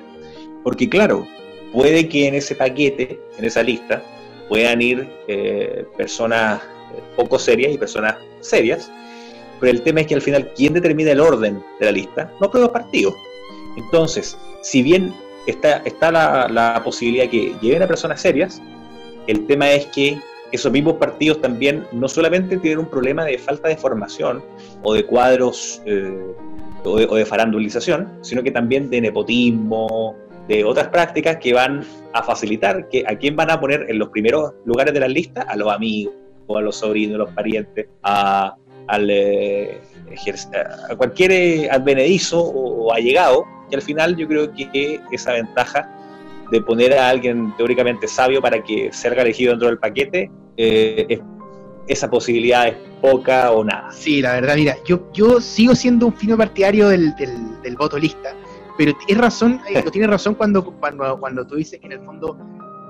[0.62, 1.26] porque claro,
[1.72, 4.03] puede que en ese paquete, en esa lista,
[4.49, 6.61] puedan ir eh, personas
[7.16, 8.90] poco serias y personas serias,
[9.61, 12.32] pero el tema es que al final, ¿quién determina el orden de la lista?
[12.40, 13.14] No los partidos.
[13.76, 15.14] Entonces, si bien
[15.47, 18.61] está, está la, posibilidad que lleguen a personas serias,
[19.26, 20.18] el tema es que
[20.55, 24.43] esos mismos partidos también no solamente tienen un problema de falta de formación
[24.83, 26.17] o de cuadros eh,
[26.85, 30.15] o, de, o, farandulización, sino que también de nepotismo,
[30.47, 34.11] de otras prácticas que van a facilitar que a quién van a poner en los
[34.11, 36.15] primeros lugares de la lista, a los amigos,
[36.49, 38.55] a los sobrinos, a los parientes, a,
[38.87, 39.81] al, eh,
[40.89, 45.91] a cualquier eh, advenedizo o, o allegado, y al final yo creo que esa ventaja
[46.51, 51.20] de poner a alguien teóricamente sabio para que salga elegido dentro del paquete, eh, es,
[51.86, 53.90] esa posibilidad es poca o nada.
[53.92, 57.99] Sí, la verdad, mira, yo, yo sigo siendo un fino partidario del, del, del voto
[57.99, 58.34] lista,
[58.78, 62.38] pero es razón, eh, tiene razón cuando, cuando, cuando tú dices que en el fondo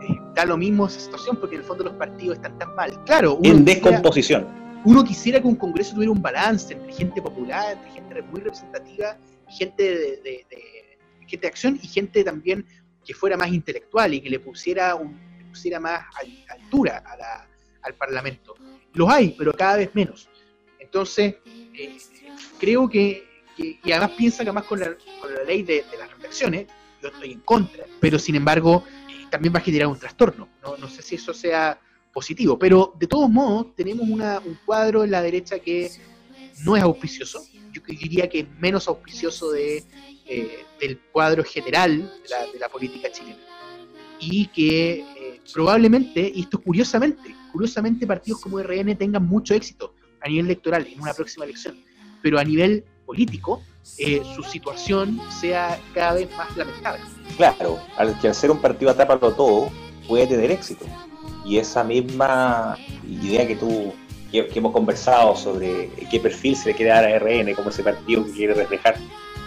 [0.03, 2.93] eh, da lo mismo esa situación, porque en el fondo los partidos están tan mal.
[3.05, 4.43] Claro, en descomposición.
[4.43, 8.41] Quisiera, uno quisiera que un Congreso tuviera un balance entre gente popular, entre gente muy
[8.41, 9.17] representativa,
[9.49, 10.75] gente de, de, de
[11.27, 12.65] gente de acción y gente también
[13.05, 15.19] que fuera más intelectual y que le pusiera, un,
[15.51, 16.05] pusiera más
[16.49, 17.49] altura a la,
[17.83, 18.55] al Parlamento.
[18.93, 20.29] Los hay, pero cada vez menos.
[20.79, 21.37] Entonces,
[21.75, 21.97] eh,
[22.59, 23.25] creo que,
[23.57, 26.67] y además piensa que además con la, con la ley de, de, las reflexiones,
[27.03, 30.49] yo estoy en contra, pero sin embargo, eh, también va a generar un trastorno.
[30.63, 30.77] ¿no?
[30.77, 31.79] no sé si eso sea
[32.13, 35.91] positivo, pero de todos modos tenemos una, un cuadro en la derecha que
[36.65, 37.43] no es auspicioso,
[37.73, 39.85] yo diría que es menos auspicioso de,
[40.27, 43.39] eh, del cuadro general de la, de la, política chilena.
[44.19, 50.29] Y que eh, probablemente, y esto curiosamente, curiosamente partidos como RN tengan mucho éxito a
[50.29, 51.85] nivel electoral en una próxima elección,
[52.23, 53.63] pero a nivel político
[53.99, 57.03] eh, su situación sea cada vez más lamentable.
[57.37, 59.71] Claro, al que ser un partido atápalo todo,
[60.09, 60.87] puede tener éxito.
[61.45, 63.93] Y esa misma idea que tú
[64.33, 67.83] que, que, hemos conversado sobre qué perfil se le quiere dar a RN, como ese
[67.83, 68.97] partido que quiere reflejar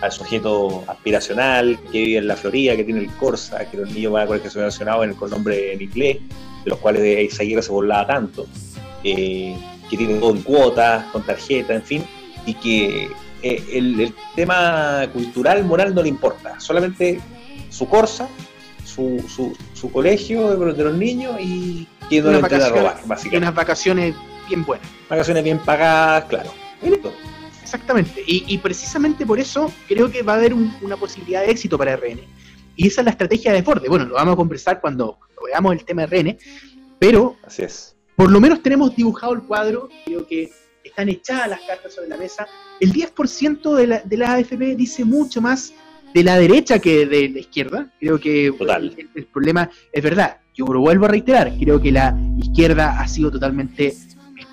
[0.01, 4.13] al sujeto aspiracional que vive en la Florida, que tiene el Corsa, que los niños
[4.13, 6.17] van a colegio nacional en, con nombre en inglés,
[6.63, 8.45] de los cuales Isaguirre se burlaba tanto,
[9.03, 9.55] eh,
[9.89, 12.03] que tiene todo en cuotas, con tarjeta, en fin,
[12.45, 13.09] y que
[13.41, 17.19] eh, el, el, tema cultural, moral no le importa, solamente
[17.69, 18.27] su Corsa,
[18.85, 23.37] su, su, su colegio de, los niños y que no le a robar, básicamente.
[23.37, 24.15] unas vacaciones
[24.47, 24.87] bien buenas.
[25.09, 26.51] Vacaciones bien pagadas, claro.
[27.68, 28.24] Exactamente.
[28.26, 31.78] Y, y, precisamente por eso creo que va a haber un, una posibilidad de éxito
[31.78, 32.22] para RN.
[32.78, 33.89] Y esa es la estrategia de desborde.
[33.89, 36.38] Bueno, lo vamos a conversar cuando, cuando veamos el tema de RN,
[36.97, 37.97] pero Así es.
[38.15, 40.49] por lo menos tenemos dibujado el cuadro, creo que
[40.82, 42.47] están echadas las cartas sobre la mesa.
[42.80, 45.74] El 10% de la, de la AFP dice mucho más
[46.13, 47.91] de la derecha que de la izquierda.
[47.99, 48.95] Creo que Total.
[48.97, 50.38] El, el, problema es verdad.
[50.55, 53.93] yo lo vuelvo a reiterar, creo que la izquierda ha sido totalmente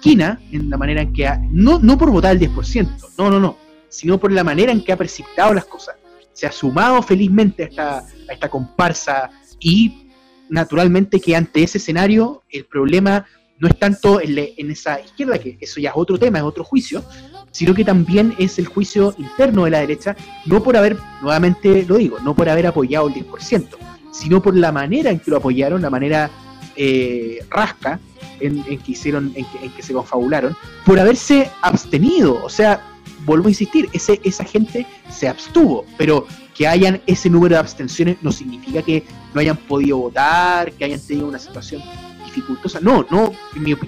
[0.04, 3.40] esquina en la manera en que ha, no, no por votar el 10%, no, no,
[3.40, 3.56] no,
[3.88, 5.96] sino por la manera en que ha precipitado las cosas.
[6.34, 10.10] Se ha sumado felizmente a esta, a esta comparsa y
[10.50, 13.24] naturalmente que ante ese escenario el problema
[13.58, 16.64] no es tanto en, en, esa izquierda, que eso ya es otro tema, es otro
[16.64, 17.02] juicio,
[17.50, 21.96] sino que también es el juicio interno de la derecha, no por haber, nuevamente lo
[21.96, 23.68] digo, no por haber apoyado el 10%,
[24.12, 26.30] sino por la manera en que lo apoyaron, la manera
[26.76, 28.00] eh, rasca
[28.40, 32.42] en, que hicieron, en que, se confabularon, por haberse abstenido.
[32.44, 32.80] O sea,
[33.24, 38.16] vuelvo a insistir, ese, esa gente se abstuvo, pero que hayan ese número de abstenciones
[38.22, 41.82] no significa que no hayan podido votar, que hayan tenido una situación
[42.24, 42.80] dificultosa.
[42.80, 43.32] No, no,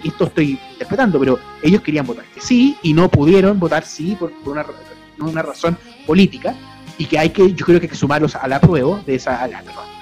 [0.05, 4.33] esto estoy interpretando, pero ellos querían votar que sí y no pudieron votar sí por,
[4.45, 4.67] una,
[5.19, 6.55] una razón política
[6.99, 9.03] y que hay que, yo creo que hay que sumarlos a la prueba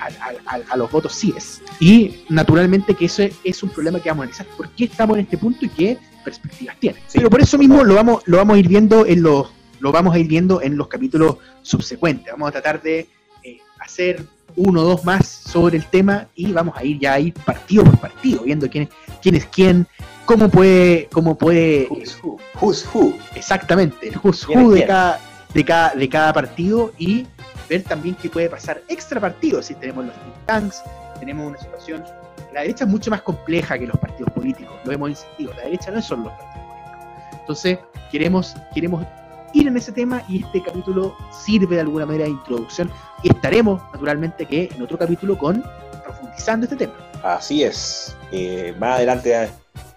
[0.09, 0.29] de esa,
[0.71, 1.63] a, los votos sí es.
[1.81, 4.47] Y naturalmente que eso es un problema que vamos a analizar.
[4.57, 6.99] ¿Por qué estamos en este punto y qué perspectivas tiene?
[7.13, 9.49] Pero por eso mismo lo vamos, lo vamos a ir viendo en los,
[9.81, 12.33] lo vamos a ir viendo en los capítulos subsecuentes.
[12.33, 13.09] Vamos a tratar de
[13.43, 14.25] eh, hacer
[14.57, 17.99] uno o dos más sobre el tema y vamos a ir ya ahí partido por
[17.99, 18.89] partido, viendo quién,
[19.23, 19.87] quién es quién,
[20.25, 21.89] cómo puede, cómo puede.
[21.91, 22.39] Who's who.
[22.61, 23.15] Who's who.
[23.35, 25.21] Exactamente, el who's who de cada,
[25.53, 27.27] de cada, de cada partido y
[27.69, 29.67] ver también qué puede pasar extra partidos.
[29.67, 30.83] Si tenemos los think tanks,
[31.19, 32.05] tenemos una situación.
[32.53, 35.53] La derecha es mucho más compleja que los partidos políticos, lo hemos insistido.
[35.55, 37.39] La derecha no son los partidos políticos.
[37.41, 37.79] Entonces,
[38.11, 39.05] queremos, queremos
[39.53, 42.91] ir en ese tema y este capítulo sirve de alguna manera de introducción
[43.23, 45.65] y estaremos naturalmente que en otro capítulo con
[46.05, 46.95] profundizando este tema.
[47.23, 48.17] Así es.
[48.33, 49.49] Eh, más adelante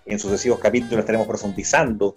[0.05, 2.13] en sucesivos capítulos estaremos profundizando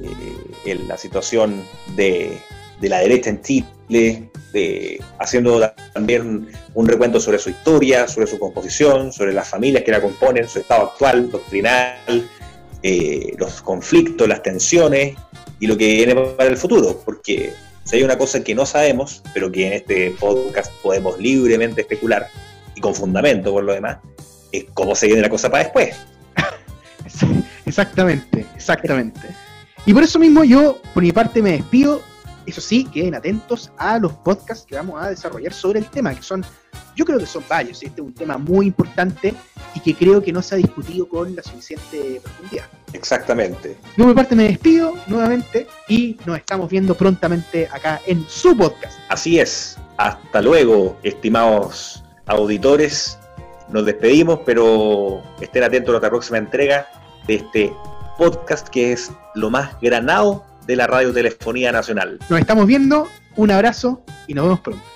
[0.00, 1.64] eh, en la situación
[1.96, 2.38] de,
[2.82, 8.38] de, la derecha en Chile, de, haciendo también un recuento sobre su historia, sobre su
[8.38, 12.28] composición, sobre las familias que la componen, su estado actual, doctrinal,
[12.82, 15.16] eh, los conflictos, las tensiones
[15.60, 17.52] y lo que viene para el futuro, porque
[17.84, 22.28] si hay una cosa que no sabemos, pero que en este podcast podemos libremente especular,
[22.74, 23.98] y con fundamento por lo demás,
[24.50, 25.96] es cómo se viene la cosa para después.
[27.66, 29.20] exactamente, exactamente.
[29.84, 32.02] Y por eso mismo yo, por mi parte, me despido.
[32.46, 36.22] Eso sí, queden atentos a los podcasts que vamos a desarrollar sobre el tema, que
[36.22, 36.44] son
[36.94, 39.34] yo creo que son varios, este es un tema muy importante
[39.74, 42.66] y que creo que no se ha discutido con la suficiente profundidad.
[42.92, 43.76] Exactamente.
[43.96, 48.56] Yo, por mi parte, me despido nuevamente y nos estamos viendo prontamente acá en su
[48.56, 48.98] podcast.
[49.08, 49.78] Así es.
[49.96, 53.18] Hasta luego, estimados auditores.
[53.70, 56.86] Nos despedimos, pero estén atentos a nuestra próxima entrega
[57.26, 57.72] de este
[58.18, 62.18] podcast que es lo más granado de la radiotelefonía nacional.
[62.28, 64.91] Nos estamos viendo, un abrazo y nos vemos pronto.